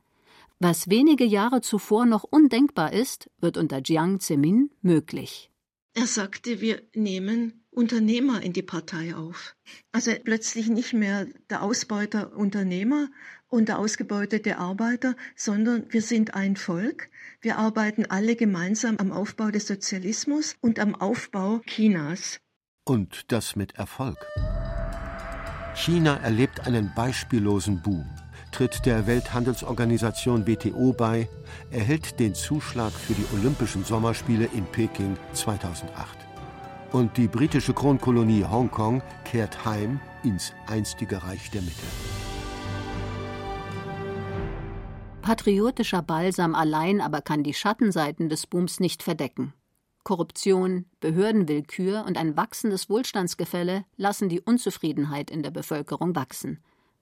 Was 0.61 0.91
wenige 0.91 1.25
Jahre 1.25 1.61
zuvor 1.61 2.05
noch 2.05 2.25
undenkbar 2.25 2.93
ist, 2.93 3.31
wird 3.39 3.57
unter 3.57 3.81
Jiang 3.81 4.19
Zemin 4.19 4.71
möglich. 4.83 5.53
Er 5.95 6.07
sagte, 6.09 6.61
wir 6.61 6.83
nehmen 6.95 7.65
Unternehmer 7.71 8.43
in 8.43 8.53
die 8.53 8.63
Partei 8.63 9.15
auf. 9.15 9.55
Also 9.93 10.11
plötzlich 10.25 10.69
nicht 10.69 10.95
mehr 10.95 11.27
der 11.49 11.63
Ausbeuter 11.63 12.37
Unternehmer 12.37 13.09
und 13.47 13.69
der 13.69 13.79
ausgebeutete 13.79 14.59
Arbeiter, 14.59 15.15
sondern 15.37 15.87
wir 15.91 16.03
sind 16.03 16.35
ein 16.35 16.57
Volk. 16.57 17.09
Wir 17.41 17.57
arbeiten 17.57 18.07
alle 18.07 18.35
gemeinsam 18.35 18.97
am 18.97 19.13
Aufbau 19.13 19.53
des 19.53 19.69
Sozialismus 19.69 20.57
und 20.61 20.81
am 20.81 20.97
Aufbau 20.97 21.61
Chinas. 21.67 22.41
Und 22.85 23.31
das 23.31 23.55
mit 23.55 23.77
Erfolg. 23.77 24.19
China 25.77 26.17
erlebt 26.17 26.67
einen 26.67 26.93
beispiellosen 26.97 27.81
Boom 27.81 28.05
tritt 28.53 28.87
der 28.87 29.07
Welthandelsorganisation 29.07 30.47
WTO 30.47 30.93
bei, 30.93 31.29
erhält 31.71 32.19
den 32.21 32.35
Zuschlag 32.35 32.93
für 32.93 33.15
die 33.15 33.25
Olympischen 33.35 33.85
Sommerspiele 33.85 34.49
in 34.55 34.65
Peking 34.67 35.17
2008. 35.33 36.19
Und 36.93 37.17
die 37.17 37.29
britische 37.29 37.75
Kronkolonie 37.75 38.45
Hongkong 38.45 39.03
kehrt 39.25 39.65
heim 39.65 40.01
ins 40.23 40.53
einstige 40.67 41.23
Reich 41.23 41.51
der 41.51 41.63
Mitte. 41.63 41.87
Patriotischer 45.23 46.01
Balsam 46.01 46.55
allein 46.55 47.03
aber 47.03 47.21
kann 47.21 47.43
die 47.43 47.53
Schattenseiten 47.53 48.31
des 48.31 48.47
Booms 48.47 48.81
nicht 48.81 49.03
verdecken. 49.03 49.53
Korruption, 50.03 50.87
Behördenwillkür 51.01 52.05
und 52.07 52.17
ein 52.17 52.35
wachsendes 52.35 52.89
Wohlstandsgefälle 52.89 53.85
lassen 53.99 54.31
die 54.31 54.41
Unzufriedenheit 54.41 55.31
in 55.31 55.43
der 55.43 55.51
Bevölkerung 55.51 56.17
wachsen. 56.17 56.61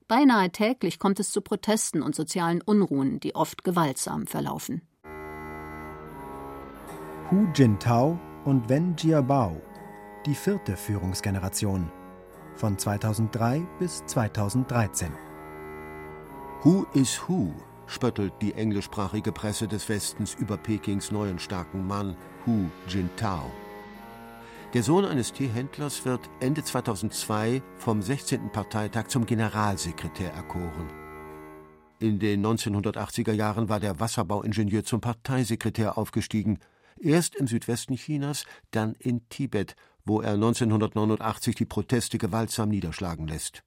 Beinahe 0.09 0.51
täglich 0.51 1.01
kommt 1.01 1.19
es 1.19 1.33
zu 1.33 1.41
Protesten 1.41 2.01
und 2.01 2.15
sozialen 2.15 2.63
Unruhen, 2.63 3.19
die 3.19 3.35
oft 3.35 3.65
gewaltsam 3.65 4.29
verlaufen. 4.29 4.83
Hu 7.29 7.49
Jintao 7.53 8.17
und 8.45 8.69
Wen 8.69 8.95
Jiabao, 8.97 9.61
die 10.25 10.37
vierte 10.37 10.77
Führungsgeneration, 10.77 11.91
von 12.55 12.79
2003 12.79 13.67
bis 13.81 14.07
2013. 14.07 15.11
Who 16.63 16.87
is 16.95 17.21
who? 17.27 17.53
spöttelt 17.89 18.33
die 18.41 18.53
englischsprachige 18.53 19.33
Presse 19.33 19.67
des 19.67 19.89
Westens 19.89 20.35
über 20.35 20.57
Pekings 20.57 21.11
neuen 21.11 21.41
starken 21.41 21.85
Mann 21.85 22.17
Hu 22.45 22.67
Jintao. 22.89 23.51
Der 24.76 24.83
Sohn 24.83 25.06
eines 25.06 25.33
Teehändlers 25.33 26.04
wird 26.04 26.28
Ende 26.38 26.62
2002 26.62 27.62
vom 27.78 28.02
16. 28.02 28.52
Parteitag 28.52 29.06
zum 29.06 29.25
Generalsekretär 29.25 30.30
erkoren. 30.35 30.90
In 31.99 32.18
den 32.18 32.45
1980er 32.45 33.33
Jahren 33.33 33.71
war 33.71 33.80
der 33.80 34.00
Wasserbauingenieur 34.00 34.85
zum 34.85 35.00
Parteisekretär 35.00 35.97
aufgestiegen, 35.97 36.59
erst 37.00 37.37
im 37.37 37.47
Südwesten 37.47 37.95
Chinas, 37.95 38.45
dann 38.71 38.92
in 38.97 39.26
Tibet, 39.30 39.76
wo 40.04 40.21
er 40.21 40.35
1989 40.35 41.54
die 41.54 41.64
Proteste 41.64 42.18
gewaltsam 42.18 42.68
niederschlagen 42.68 43.26
lässt. 43.26 43.62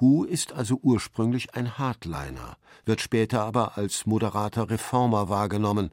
Hu 0.00 0.24
ist 0.24 0.52
also 0.52 0.80
ursprünglich 0.82 1.54
ein 1.54 1.78
Hardliner, 1.78 2.56
wird 2.84 3.00
später 3.00 3.42
aber 3.44 3.78
als 3.78 4.04
moderater 4.04 4.68
Reformer 4.68 5.28
wahrgenommen, 5.28 5.92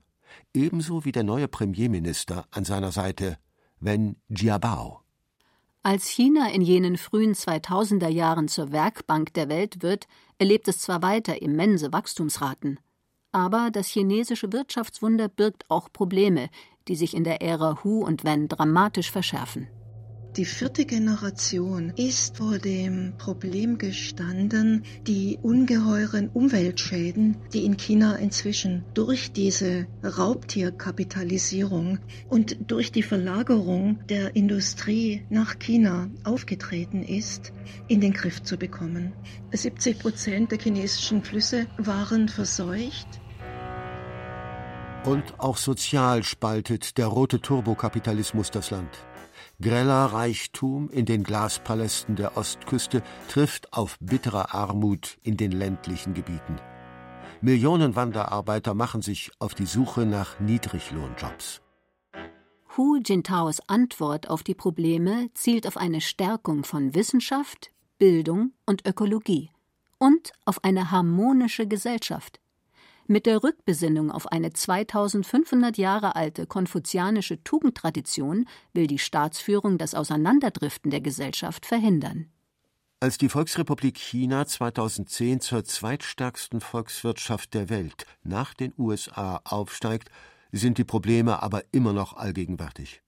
ebenso 0.55 1.05
wie 1.05 1.11
der 1.11 1.23
neue 1.23 1.47
Premierminister 1.47 2.47
an 2.49 2.65
seiner 2.65 2.91
Seite, 2.91 3.37
Wen 3.79 4.17
Jiabao. 4.29 5.01
Als 5.81 6.09
China 6.09 6.51
in 6.51 6.62
jenen 6.62 6.98
frühen 6.98 7.33
2000er 7.33 8.09
Jahren 8.09 8.48
zur 8.50 8.71
Werkbank 8.71 9.33
der 9.33 9.48
Welt 9.48 9.81
wird, 9.81 10.07
erlebt 10.38 10.67
es 10.67 10.79
zwar 10.79 11.01
weiter 11.01 11.41
immense 11.41 11.93
Wachstumsraten, 11.93 12.79
aber 13.31 13.69
das 13.71 13.88
chinesische 13.88 14.51
Wirtschaftswunder 14.51 15.29
birgt 15.29 15.69
auch 15.69 15.91
Probleme, 15.93 16.50
die 16.88 16.95
sich 16.95 17.15
in 17.15 17.24
der 17.24 17.41
Ära 17.41 17.83
Hu 17.83 18.03
und 18.03 18.25
Wen 18.25 18.48
dramatisch 18.48 19.12
verschärfen. 19.12 19.67
Die 20.39 20.46
vierte 20.46 20.86
Generation 20.86 21.91
ist 21.98 22.38
vor 22.38 22.60
dem 22.60 23.12
Problem 23.17 23.77
gestanden, 23.77 24.84
die 25.05 25.38
ungeheuren 25.41 26.29
Umweltschäden, 26.29 27.36
die 27.51 27.65
in 27.65 27.75
China 27.75 28.15
inzwischen 28.15 28.86
durch 28.93 29.34
diese 29.34 29.88
Raubtierkapitalisierung 30.01 32.00
und 32.29 32.72
durch 32.72 32.93
die 32.93 33.03
Verlagerung 33.03 34.00
der 34.08 34.38
Industrie 34.38 35.25
nach 35.29 35.60
China 35.60 36.10
aufgetreten 36.24 37.03
ist, 37.03 37.51
in 37.89 38.00
den 38.00 38.13
Griff 38.13 38.41
zu 38.41 38.55
bekommen. 38.55 39.12
70 39.51 40.00
Prozent 40.00 40.53
der 40.53 40.60
chinesischen 40.60 41.22
Flüsse 41.22 41.67
waren 41.77 42.29
verseucht. 42.29 43.19
Und 45.03 45.38
auch 45.38 45.58
sozial 45.58 46.24
spaltet 46.24 46.98
der 46.98 47.08
rote 47.08 47.41
Turbokapitalismus 47.41 48.51
das 48.51 48.72
Land. 48.72 49.08
Greller 49.61 50.05
Reichtum 50.05 50.89
in 50.89 51.05
den 51.05 51.23
Glaspalästen 51.23 52.15
der 52.15 52.37
Ostküste 52.37 53.03
trifft 53.27 53.73
auf 53.73 53.97
bittere 53.99 54.53
Armut 54.53 55.17
in 55.21 55.35
den 55.35 55.51
ländlichen 55.51 56.13
Gebieten. 56.13 56.55
Millionen 57.41 57.97
Wanderarbeiter 57.97 58.73
machen 58.73 59.01
sich 59.01 59.31
auf 59.37 59.55
die 59.55 59.65
Suche 59.65 60.05
nach 60.05 60.39
Niedriglohnjobs. 60.39 61.61
Hu 62.77 62.99
Jintaos 63.05 63.59
Antwort 63.67 64.29
auf 64.29 64.43
die 64.43 64.55
Probleme 64.55 65.29
zielt 65.33 65.67
auf 65.67 65.75
eine 65.75 65.99
Stärkung 65.99 66.63
von 66.63 66.95
Wissenschaft, 66.95 67.71
Bildung 67.97 68.53
und 68.65 68.87
Ökologie 68.87 69.51
und 69.97 70.31
auf 70.45 70.63
eine 70.63 70.89
harmonische 70.89 71.67
Gesellschaft. 71.67 72.39
Mit 73.11 73.25
der 73.25 73.43
Rückbesinnung 73.43 74.11
auf 74.11 74.31
eine 74.31 74.53
2500 74.53 75.79
Jahre 75.79 76.15
alte 76.15 76.45
konfuzianische 76.45 77.43
Tugendtradition 77.43 78.45
will 78.73 78.85
die 78.85 78.99
Staatsführung 78.99 79.79
das 79.79 79.95
Auseinanderdriften 79.95 80.91
der 80.91 81.01
Gesellschaft 81.01 81.65
verhindern. 81.65 82.27
Als 82.99 83.17
die 83.17 83.29
Volksrepublik 83.29 83.97
China 83.97 84.45
2010 84.45 85.39
zur 85.41 85.63
zweitstärksten 85.63 86.61
Volkswirtschaft 86.61 87.55
der 87.55 87.69
Welt 87.69 88.05
nach 88.21 88.53
den 88.53 88.73
USA 88.77 89.41
aufsteigt, 89.43 90.11
sind 90.51 90.77
die 90.77 90.83
Probleme 90.83 91.41
aber 91.41 91.63
immer 91.71 91.93
noch 91.93 92.13
allgegenwärtig. 92.13 93.01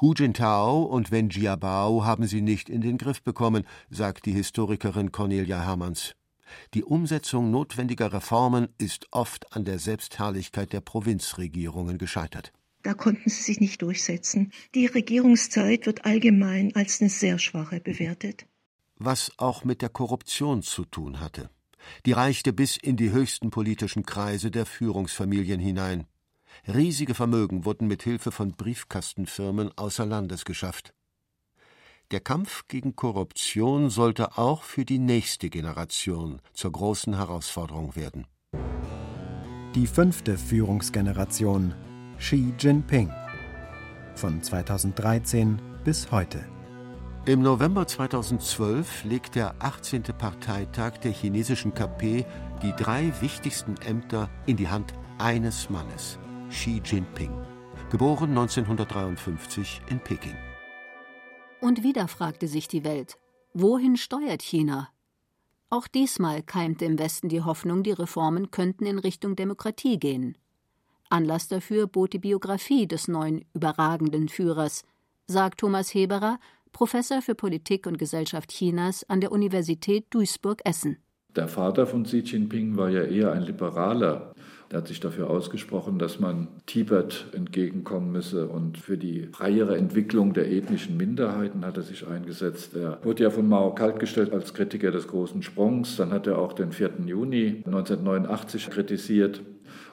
Hu 0.00 0.14
Jintao 0.14 0.82
und 0.82 1.12
Wen 1.12 1.28
Jiabao 1.28 2.04
haben 2.04 2.26
sie 2.26 2.40
nicht 2.40 2.68
in 2.68 2.80
den 2.80 2.98
Griff 2.98 3.22
bekommen, 3.22 3.64
sagt 3.88 4.26
die 4.26 4.32
Historikerin 4.32 5.12
Cornelia 5.12 5.60
Hermanns. 5.60 6.16
Die 6.74 6.84
Umsetzung 6.84 7.50
notwendiger 7.50 8.12
Reformen 8.12 8.68
ist 8.78 9.08
oft 9.10 9.52
an 9.54 9.64
der 9.64 9.78
Selbstherrlichkeit 9.78 10.72
der 10.72 10.80
Provinzregierungen 10.80 11.98
gescheitert. 11.98 12.52
Da 12.82 12.92
konnten 12.92 13.30
sie 13.30 13.42
sich 13.42 13.60
nicht 13.60 13.80
durchsetzen. 13.80 14.52
Die 14.74 14.86
Regierungszeit 14.86 15.86
wird 15.86 16.04
allgemein 16.04 16.74
als 16.74 17.00
eine 17.00 17.08
sehr 17.08 17.38
schwache 17.38 17.80
bewertet. 17.80 18.46
Was 18.96 19.32
auch 19.38 19.64
mit 19.64 19.80
der 19.80 19.88
Korruption 19.88 20.62
zu 20.62 20.84
tun 20.84 21.18
hatte. 21.18 21.50
Die 22.06 22.12
reichte 22.12 22.52
bis 22.52 22.76
in 22.76 22.96
die 22.96 23.10
höchsten 23.10 23.50
politischen 23.50 24.04
Kreise 24.04 24.50
der 24.50 24.66
Führungsfamilien 24.66 25.60
hinein. 25.60 26.06
Riesige 26.68 27.14
Vermögen 27.14 27.64
wurden 27.64 27.88
mit 27.88 28.02
Hilfe 28.02 28.32
von 28.32 28.52
Briefkastenfirmen 28.52 29.76
außer 29.76 30.06
Landes 30.06 30.44
geschafft. 30.44 30.94
Der 32.10 32.20
Kampf 32.20 32.68
gegen 32.68 32.96
Korruption 32.96 33.88
sollte 33.88 34.36
auch 34.36 34.62
für 34.62 34.84
die 34.84 34.98
nächste 34.98 35.48
Generation 35.48 36.40
zur 36.52 36.72
großen 36.72 37.16
Herausforderung 37.16 37.96
werden. 37.96 38.26
Die 39.74 39.86
fünfte 39.86 40.36
Führungsgeneration 40.36 41.74
Xi 42.18 42.52
Jinping 42.58 43.10
von 44.14 44.42
2013 44.42 45.60
bis 45.82 46.10
heute. 46.10 46.44
Im 47.26 47.40
November 47.40 47.86
2012 47.86 49.04
legt 49.04 49.34
der 49.34 49.54
18. 49.58 50.02
Parteitag 50.02 50.98
der 50.98 51.10
chinesischen 51.10 51.72
KP 51.72 52.26
die 52.62 52.72
drei 52.76 53.12
wichtigsten 53.22 53.76
Ämter 53.78 54.28
in 54.44 54.56
die 54.56 54.68
Hand 54.68 54.92
eines 55.18 55.70
Mannes, 55.70 56.18
Xi 56.50 56.82
Jinping, 56.84 57.32
geboren 57.90 58.28
1953 58.30 59.80
in 59.88 60.00
Peking. 60.00 60.36
Und 61.64 61.82
wieder 61.82 62.08
fragte 62.08 62.46
sich 62.46 62.68
die 62.68 62.84
Welt, 62.84 63.16
wohin 63.54 63.96
steuert 63.96 64.42
China? 64.42 64.90
Auch 65.70 65.88
diesmal 65.88 66.42
keimte 66.42 66.84
im 66.84 66.98
Westen 66.98 67.30
die 67.30 67.40
Hoffnung, 67.40 67.82
die 67.82 67.92
Reformen 67.92 68.50
könnten 68.50 68.84
in 68.84 68.98
Richtung 68.98 69.34
Demokratie 69.34 69.98
gehen. 69.98 70.36
Anlass 71.08 71.48
dafür 71.48 71.86
bot 71.86 72.12
die 72.12 72.18
Biografie 72.18 72.86
des 72.86 73.08
neuen 73.08 73.46
überragenden 73.54 74.28
Führers, 74.28 74.82
sagt 75.26 75.60
Thomas 75.60 75.94
Heberer, 75.94 76.38
Professor 76.72 77.22
für 77.22 77.34
Politik 77.34 77.86
und 77.86 77.96
Gesellschaft 77.96 78.50
Chinas 78.50 79.08
an 79.08 79.22
der 79.22 79.32
Universität 79.32 80.04
Duisburg-Essen. 80.10 80.98
Der 81.34 81.48
Vater 81.48 81.86
von 81.86 82.04
Xi 82.04 82.18
Jinping 82.18 82.76
war 82.76 82.90
ja 82.90 83.04
eher 83.04 83.32
ein 83.32 83.40
Liberaler. 83.40 84.34
Er 84.70 84.78
hat 84.78 84.88
sich 84.88 85.00
dafür 85.00 85.30
ausgesprochen, 85.30 85.98
dass 85.98 86.20
man 86.20 86.48
Tibet 86.66 87.26
entgegenkommen 87.32 88.12
müsse 88.12 88.48
und 88.48 88.78
für 88.78 88.96
die 88.98 89.28
freiere 89.32 89.76
Entwicklung 89.76 90.32
der 90.32 90.50
ethnischen 90.50 90.96
Minderheiten 90.96 91.64
hat 91.64 91.76
er 91.76 91.82
sich 91.82 92.06
eingesetzt. 92.06 92.74
Er 92.74 92.98
wurde 93.02 93.24
ja 93.24 93.30
von 93.30 93.48
Mao 93.48 93.74
kaltgestellt 93.74 94.32
als 94.32 94.54
Kritiker 94.54 94.90
des 94.90 95.08
großen 95.08 95.42
Sprungs. 95.42 95.96
Dann 95.96 96.12
hat 96.12 96.26
er 96.26 96.38
auch 96.38 96.52
den 96.52 96.72
4. 96.72 96.90
Juni 97.06 97.62
1989 97.66 98.70
kritisiert. 98.70 99.42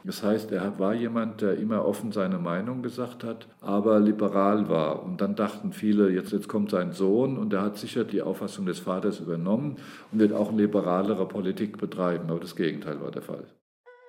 Das 0.04 0.24
heißt, 0.24 0.52
er 0.52 0.80
war 0.80 0.96
jemand, 0.96 1.42
der 1.42 1.58
immer 1.58 1.86
offen 1.86 2.12
seine 2.12 2.40
Meinung 2.40 2.82
gesagt 2.82 3.24
hat, 3.24 3.48
aber 3.62 4.00
liberal 4.00 4.68
war. 4.68 5.04
Und 5.04 5.22
dann 5.22 5.36
dachten 5.36 5.74
viele, 5.74 6.10
jetzt, 6.10 6.32
jetzt 6.32 6.48
kommt 6.48 6.72
sein 6.72 6.92
Sohn 6.92 7.38
und 7.38 7.54
er 7.54 7.62
hat 7.62 7.78
sicher 7.78 8.04
die 8.04 8.22
Auffassung 8.22 8.66
des 8.66 8.80
Vaters 8.80 9.20
übernommen 9.20 9.76
und 10.12 10.20
wird 10.20 10.34
auch 10.34 10.52
liberalere 10.52 11.28
Politik 11.28 11.78
betreiben. 11.78 12.30
Aber 12.30 12.40
das 12.40 12.56
Gegenteil 12.56 13.00
war 13.02 13.12
der 13.12 13.22
Fall. 13.22 13.46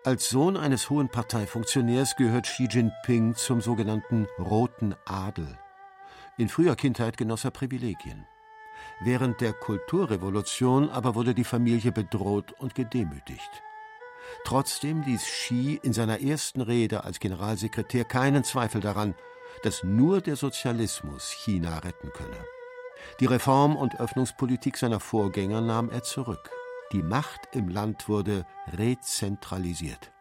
Als 0.04 0.30
Sohn 0.30 0.56
eines 0.56 0.90
hohen 0.90 1.08
Parteifunktionärs 1.08 2.16
gehört 2.16 2.46
Xi 2.46 2.66
Jinping 2.68 3.36
zum 3.36 3.60
sogenannten 3.60 4.26
Roten 4.36 4.96
Adel. 5.04 5.56
In 6.36 6.48
früher 6.48 6.74
Kindheit 6.74 7.16
genoss 7.16 7.44
er 7.44 7.52
Privilegien. 7.52 8.26
Während 9.00 9.40
der 9.40 9.52
Kulturrevolution 9.52 10.90
aber 10.90 11.14
wurde 11.14 11.34
die 11.34 11.44
Familie 11.44 11.92
bedroht 11.92 12.52
und 12.58 12.74
gedemütigt. 12.74 13.62
Trotzdem 14.44 15.02
ließ 15.02 15.22
Xi 15.22 15.78
in 15.80 15.92
seiner 15.92 16.20
ersten 16.20 16.62
Rede 16.62 17.04
als 17.04 17.20
Generalsekretär 17.20 18.04
keinen 18.04 18.42
Zweifel 18.42 18.80
daran, 18.80 19.14
dass 19.62 19.84
nur 19.84 20.20
der 20.20 20.34
Sozialismus 20.34 21.30
China 21.30 21.78
retten 21.78 22.10
könne. 22.12 22.44
Die 23.20 23.26
Reform- 23.26 23.76
und 23.76 24.00
Öffnungspolitik 24.00 24.78
seiner 24.78 24.98
Vorgänger 24.98 25.60
nahm 25.60 25.90
er 25.90 26.02
zurück. 26.02 26.50
Die 26.92 27.02
Macht 27.02 27.48
im 27.54 27.70
Land 27.70 28.06
wurde 28.06 28.44
rezentralisiert. 28.76 30.12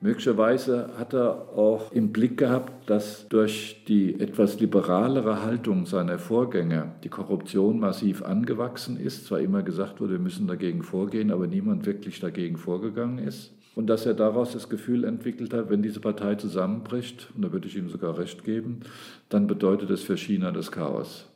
Möglicherweise 0.00 0.90
hat 0.98 1.14
er 1.14 1.48
auch 1.56 1.90
im 1.90 2.12
Blick 2.12 2.36
gehabt, 2.36 2.90
dass 2.90 3.26
durch 3.28 3.82
die 3.88 4.20
etwas 4.20 4.60
liberalere 4.60 5.42
Haltung 5.42 5.86
seiner 5.86 6.18
Vorgänger 6.18 6.96
die 7.02 7.08
Korruption 7.08 7.80
massiv 7.80 8.22
angewachsen 8.22 9.00
ist. 9.00 9.24
Zwar 9.24 9.40
immer 9.40 9.62
gesagt 9.62 10.02
wurde, 10.02 10.12
wir 10.12 10.18
müssen 10.18 10.46
dagegen 10.46 10.82
vorgehen, 10.82 11.32
aber 11.32 11.46
niemand 11.46 11.86
wirklich 11.86 12.20
dagegen 12.20 12.58
vorgegangen 12.58 13.18
ist. 13.18 13.54
Und 13.74 13.86
dass 13.86 14.04
er 14.04 14.14
daraus 14.14 14.52
das 14.52 14.68
Gefühl 14.68 15.04
entwickelt 15.04 15.54
hat, 15.54 15.70
wenn 15.70 15.82
diese 15.82 16.00
Partei 16.00 16.34
zusammenbricht, 16.34 17.30
und 17.34 17.42
da 17.42 17.52
würde 17.52 17.68
ich 17.68 17.76
ihm 17.76 17.88
sogar 17.88 18.18
recht 18.18 18.44
geben, 18.44 18.80
dann 19.30 19.46
bedeutet 19.46 19.88
es 19.88 20.02
für 20.02 20.18
China 20.18 20.52
das 20.52 20.70
Chaos. 20.70 21.26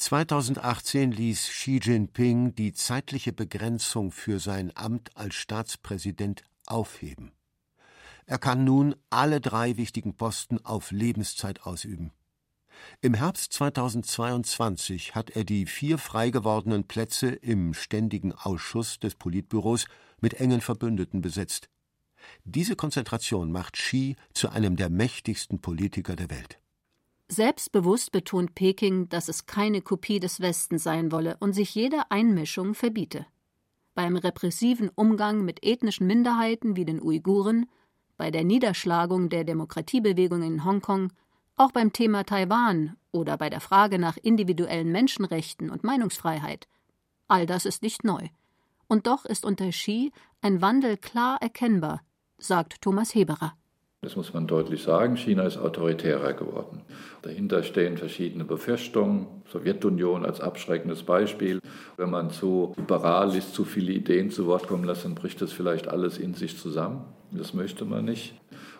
2018 0.00 1.12
ließ 1.12 1.48
Xi 1.50 1.78
Jinping 1.82 2.54
die 2.54 2.72
zeitliche 2.72 3.34
Begrenzung 3.34 4.12
für 4.12 4.40
sein 4.40 4.72
Amt 4.74 5.14
als 5.14 5.34
Staatspräsident 5.34 6.42
aufheben. 6.64 7.32
Er 8.24 8.38
kann 8.38 8.64
nun 8.64 8.96
alle 9.10 9.42
drei 9.42 9.76
wichtigen 9.76 10.16
Posten 10.16 10.64
auf 10.64 10.90
Lebenszeit 10.90 11.66
ausüben. 11.66 12.12
Im 13.02 13.12
Herbst 13.12 13.52
2022 13.52 15.14
hat 15.14 15.28
er 15.28 15.44
die 15.44 15.66
vier 15.66 15.98
frei 15.98 16.30
gewordenen 16.30 16.84
Plätze 16.84 17.28
im 17.28 17.74
Ständigen 17.74 18.32
Ausschuss 18.32 19.00
des 19.00 19.16
Politbüros 19.16 19.84
mit 20.18 20.32
engen 20.34 20.62
Verbündeten 20.62 21.20
besetzt. 21.20 21.68
Diese 22.44 22.74
Konzentration 22.74 23.52
macht 23.52 23.74
Xi 23.74 24.16
zu 24.32 24.48
einem 24.48 24.76
der 24.76 24.88
mächtigsten 24.88 25.60
Politiker 25.60 26.16
der 26.16 26.30
Welt. 26.30 26.59
Selbstbewusst 27.32 28.10
betont 28.10 28.56
Peking, 28.56 29.08
dass 29.08 29.28
es 29.28 29.46
keine 29.46 29.82
Kopie 29.82 30.18
des 30.18 30.40
Westens 30.40 30.82
sein 30.82 31.12
wolle 31.12 31.36
und 31.38 31.52
sich 31.52 31.76
jede 31.76 32.10
Einmischung 32.10 32.74
verbiete. 32.74 33.24
Beim 33.94 34.16
repressiven 34.16 34.90
Umgang 34.96 35.44
mit 35.44 35.64
ethnischen 35.64 36.08
Minderheiten 36.08 36.74
wie 36.74 36.84
den 36.84 37.00
Uiguren, 37.00 37.66
bei 38.16 38.32
der 38.32 38.42
Niederschlagung 38.42 39.28
der 39.28 39.44
Demokratiebewegung 39.44 40.42
in 40.42 40.64
Hongkong, 40.64 41.12
auch 41.54 41.70
beim 41.70 41.92
Thema 41.92 42.24
Taiwan 42.24 42.96
oder 43.12 43.36
bei 43.36 43.48
der 43.48 43.60
Frage 43.60 44.00
nach 44.00 44.16
individuellen 44.16 44.90
Menschenrechten 44.90 45.70
und 45.70 45.84
Meinungsfreiheit. 45.84 46.66
All 47.28 47.46
das 47.46 47.64
ist 47.64 47.84
nicht 47.84 48.02
neu. 48.02 48.26
Und 48.88 49.06
doch 49.06 49.24
ist 49.24 49.44
unter 49.44 49.70
Xi 49.70 50.10
ein 50.40 50.60
Wandel 50.62 50.96
klar 50.96 51.40
erkennbar, 51.40 52.02
sagt 52.38 52.82
Thomas 52.82 53.14
Heberer. 53.14 53.56
Das 54.02 54.16
muss 54.16 54.32
man 54.32 54.46
deutlich 54.46 54.82
sagen. 54.82 55.16
China 55.16 55.42
ist 55.42 55.58
autoritärer 55.58 56.32
geworden. 56.32 56.80
Dahinter 57.20 57.62
stehen 57.62 57.98
verschiedene 57.98 58.44
Befürchtungen. 58.44 59.26
Sowjetunion 59.46 60.24
als 60.24 60.40
abschreckendes 60.40 61.02
Beispiel. 61.02 61.60
Wenn 61.98 62.08
man 62.08 62.30
zu 62.30 62.72
liberal 62.78 63.36
ist, 63.36 63.54
zu 63.54 63.64
viele 63.64 63.92
Ideen 63.92 64.30
zu 64.30 64.46
Wort 64.46 64.66
kommen 64.66 64.84
lässt, 64.84 65.04
dann 65.04 65.14
bricht 65.14 65.42
das 65.42 65.52
vielleicht 65.52 65.86
alles 65.88 66.16
in 66.16 66.32
sich 66.32 66.56
zusammen. 66.56 67.04
Das 67.30 67.52
möchte 67.52 67.84
man 67.84 68.06
nicht. 68.06 68.34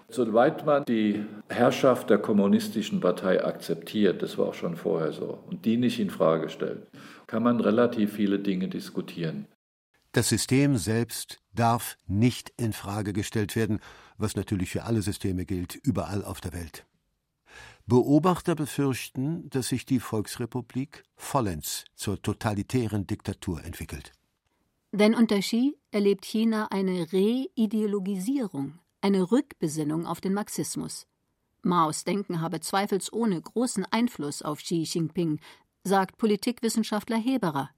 Soweit 0.09 0.65
man 0.65 0.85
die 0.87 1.25
Herrschaft 1.49 2.09
der 2.09 2.19
kommunistischen 2.19 2.99
Partei 3.01 3.45
akzeptiert, 3.45 4.23
das 4.23 4.39
war 4.39 4.47
auch 4.47 4.55
schon 4.55 4.75
vorher 4.75 5.13
so, 5.13 5.39
und 5.49 5.65
die 5.65 5.77
nicht 5.77 6.01
in 6.01 6.11
Frage 6.11 6.49
stellt, 6.49 6.89
kann 7.29 7.45
man 7.45 7.61
relativ 7.61 8.15
viele 8.15 8.41
Dinge 8.41 8.67
diskutieren. 8.67 9.47
Das 10.13 10.29
System 10.29 10.77
selbst 10.77 11.39
darf 11.55 11.97
nicht 12.07 12.53
in 12.57 12.73
Frage 12.73 13.13
gestellt 13.13 13.55
werden, 13.55 13.81
was 14.19 14.35
natürlich 14.35 14.71
für 14.71 14.85
alle 14.85 15.03
Systeme 15.03 15.47
gilt, 15.47 15.77
überall 15.77 16.25
auf 16.25 16.41
der 16.41 16.53
Welt. 16.53 16.87
Beobachter 17.87 18.55
befürchten, 18.55 19.49
dass 19.51 19.69
sich 19.69 19.85
die 19.85 20.01
Volksrepublik 20.01 21.05
vollends 21.17 21.85
zur 21.95 22.21
totalitären 22.21 23.07
Diktatur 23.07 23.65
entwickelt. 23.65 24.13
Denn 24.93 25.15
unter 25.15 25.39
Xi 25.39 25.77
erlebt 25.93 26.25
China 26.25 26.69
eine 26.71 27.07
Reideologisierung, 27.13 28.79
eine 29.01 29.31
Rückbesinnung 29.31 30.07
auf 30.07 30.21
den 30.21 30.35
Marxismus. 30.35 31.07
Maos 31.63 32.05
Denken 32.05 32.41
habe 32.41 32.61
zweifelsohne 32.61 33.41
großen 33.41 33.85
Einfluss 33.91 34.43
auf 34.43 34.63
Xi 34.63 34.83
Jinping, 34.83 35.41
sagt 35.85 36.19
Politikwissenschaftler 36.19 37.19
Heberer. 37.19 37.71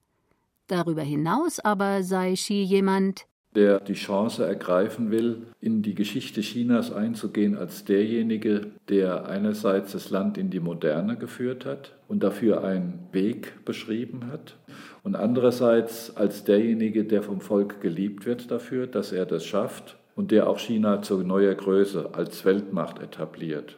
Darüber 0.72 1.02
hinaus 1.02 1.61
aber 1.61 2.02
sei 2.02 2.32
Xi 2.32 2.62
jemand, 2.62 3.26
der 3.54 3.78
die 3.78 3.92
Chance 3.92 4.46
ergreifen 4.46 5.11
will, 5.11 5.48
in 5.61 5.82
die 5.82 5.94
Geschichte 5.94 6.40
Chinas 6.40 6.90
einzugehen 6.90 7.58
als 7.58 7.85
derjenige, 7.85 8.72
der 8.88 9.26
einerseits 9.26 9.92
das 9.92 10.08
Land 10.08 10.38
in 10.38 10.48
die 10.48 10.61
Moderne 10.61 11.18
geführt 11.18 11.66
hat 11.66 11.94
und 12.08 12.22
dafür 12.22 12.64
einen 12.64 13.06
Weg 13.12 13.66
beschrieben 13.66 14.28
hat 14.32 14.56
und 15.02 15.14
andererseits 15.14 16.16
als 16.16 16.44
derjenige, 16.44 17.04
der 17.04 17.22
vom 17.22 17.42
Volk 17.42 17.82
geliebt 17.82 18.24
wird 18.24 18.50
dafür, 18.50 18.87
dass 18.87 19.12
er 19.12 19.26
das 19.26 19.44
schafft 19.44 19.98
und 20.14 20.30
der 20.30 20.48
auch 20.48 20.58
China 20.58 21.02
zur 21.02 21.22
neuer 21.22 21.54
Größe 21.54 22.14
als 22.14 22.46
Weltmacht 22.46 22.98
etabliert. 22.98 23.76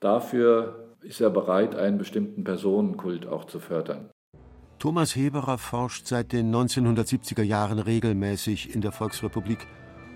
Dafür 0.00 0.96
ist 1.02 1.20
er 1.20 1.30
bereit, 1.30 1.76
einen 1.76 1.98
bestimmten 1.98 2.42
Personenkult 2.42 3.28
auch 3.28 3.44
zu 3.44 3.60
fördern. 3.60 4.10
Thomas 4.78 5.16
Heberer 5.16 5.56
forscht 5.56 6.06
seit 6.06 6.32
den 6.32 6.54
1970er 6.54 7.42
Jahren 7.42 7.78
regelmäßig 7.78 8.74
in 8.74 8.82
der 8.82 8.92
Volksrepublik 8.92 9.66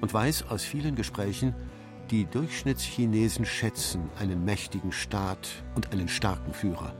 und 0.03 0.13
weiß 0.13 0.51
aus 0.51 0.65
vielen 0.65 0.97
Gesprächen, 0.97 1.55
die 2.11 2.27
Durchschnittschinesen 2.27 3.47
schätzen 3.47 4.11
einen 4.21 4.45
mächtigen 4.45 4.93
Staat 4.93 5.49
und 5.75 5.93
einen 5.93 6.09
starken 6.09 6.53
Führer. 6.53 6.95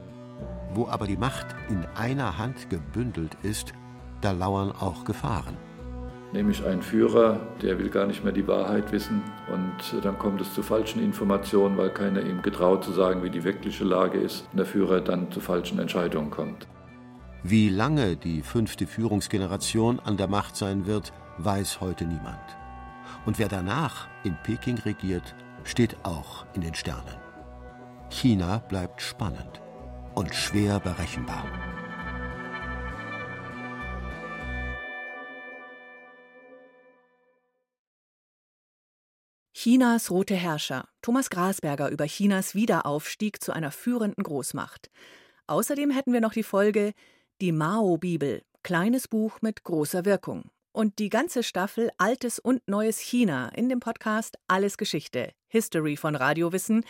Wo 0.73 0.87
aber 0.87 1.05
die 1.05 1.17
Macht 1.17 1.47
in 1.69 1.85
einer 1.95 2.39
Hand 2.39 2.71
gebündelt 2.71 3.37
ist, 3.43 3.73
da 4.21 4.31
lauern 4.31 4.71
auch 4.71 5.05
Gefahren. 5.05 5.55
Nämlich 6.33 6.65
ein 6.65 6.81
Führer, 6.81 7.41
der 7.61 7.77
will 7.77 7.89
gar 7.89 8.07
nicht 8.07 8.23
mehr 8.23 8.33
die 8.33 8.47
Wahrheit 8.47 8.91
wissen 8.91 9.21
und 9.53 10.03
dann 10.03 10.17
kommt 10.17 10.41
es 10.41 10.51
zu 10.55 10.63
falschen 10.63 11.03
Informationen, 11.03 11.77
weil 11.77 11.91
keiner 11.91 12.21
ihm 12.21 12.41
getraut 12.41 12.83
zu 12.83 12.91
sagen, 12.91 13.21
wie 13.21 13.29
die 13.29 13.43
wirkliche 13.43 13.83
Lage 13.83 14.17
ist 14.17 14.47
und 14.51 14.57
der 14.57 14.65
Führer 14.65 14.99
dann 15.01 15.31
zu 15.31 15.39
falschen 15.41 15.77
Entscheidungen 15.77 16.31
kommt. 16.31 16.67
Wie 17.43 17.69
lange 17.69 18.17
die 18.17 18.43
fünfte 18.43 18.85
Führungsgeneration 18.85 19.99
an 19.99 20.15
der 20.15 20.27
Macht 20.27 20.55
sein 20.55 20.85
wird, 20.85 21.11
weiß 21.39 21.81
heute 21.81 22.05
niemand. 22.05 22.39
Und 23.25 23.39
wer 23.39 23.47
danach 23.47 24.07
in 24.23 24.37
Peking 24.43 24.77
regiert, 24.77 25.33
steht 25.63 26.05
auch 26.05 26.45
in 26.53 26.61
den 26.61 26.75
Sternen. 26.75 27.15
China 28.11 28.59
bleibt 28.59 29.01
spannend 29.01 29.59
und 30.13 30.35
schwer 30.35 30.79
berechenbar. 30.79 31.43
Chinas 39.53 40.11
rote 40.11 40.35
Herrscher. 40.35 40.87
Thomas 41.01 41.31
Grasberger 41.31 41.89
über 41.89 42.05
Chinas 42.05 42.53
Wiederaufstieg 42.53 43.41
zu 43.43 43.51
einer 43.51 43.71
führenden 43.71 44.23
Großmacht. 44.23 44.91
Außerdem 45.47 45.89
hätten 45.89 46.13
wir 46.13 46.21
noch 46.21 46.33
die 46.33 46.43
Folge 46.43 46.93
die 47.41 47.51
Mao-Bibel, 47.51 48.43
kleines 48.61 49.07
Buch 49.07 49.39
mit 49.41 49.63
großer 49.63 50.05
Wirkung. 50.05 50.51
Und 50.73 50.99
die 50.99 51.09
ganze 51.09 51.41
Staffel 51.41 51.89
Altes 51.97 52.37
und 52.37 52.61
Neues 52.67 52.99
China 52.99 53.49
in 53.49 53.67
dem 53.67 53.79
Podcast 53.79 54.37
Alles 54.47 54.77
Geschichte, 54.77 55.31
History 55.47 55.97
von 55.97 56.15
Radiowissen, 56.15 56.85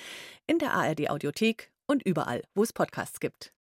in 0.48 0.60
der 0.60 0.74
ARD 0.74 1.10
Audiothek 1.10 1.72
und 1.88 2.04
überall, 2.04 2.44
wo 2.54 2.64
es 2.64 2.74
Podcasts 2.74 3.22
gibt. 3.22 3.54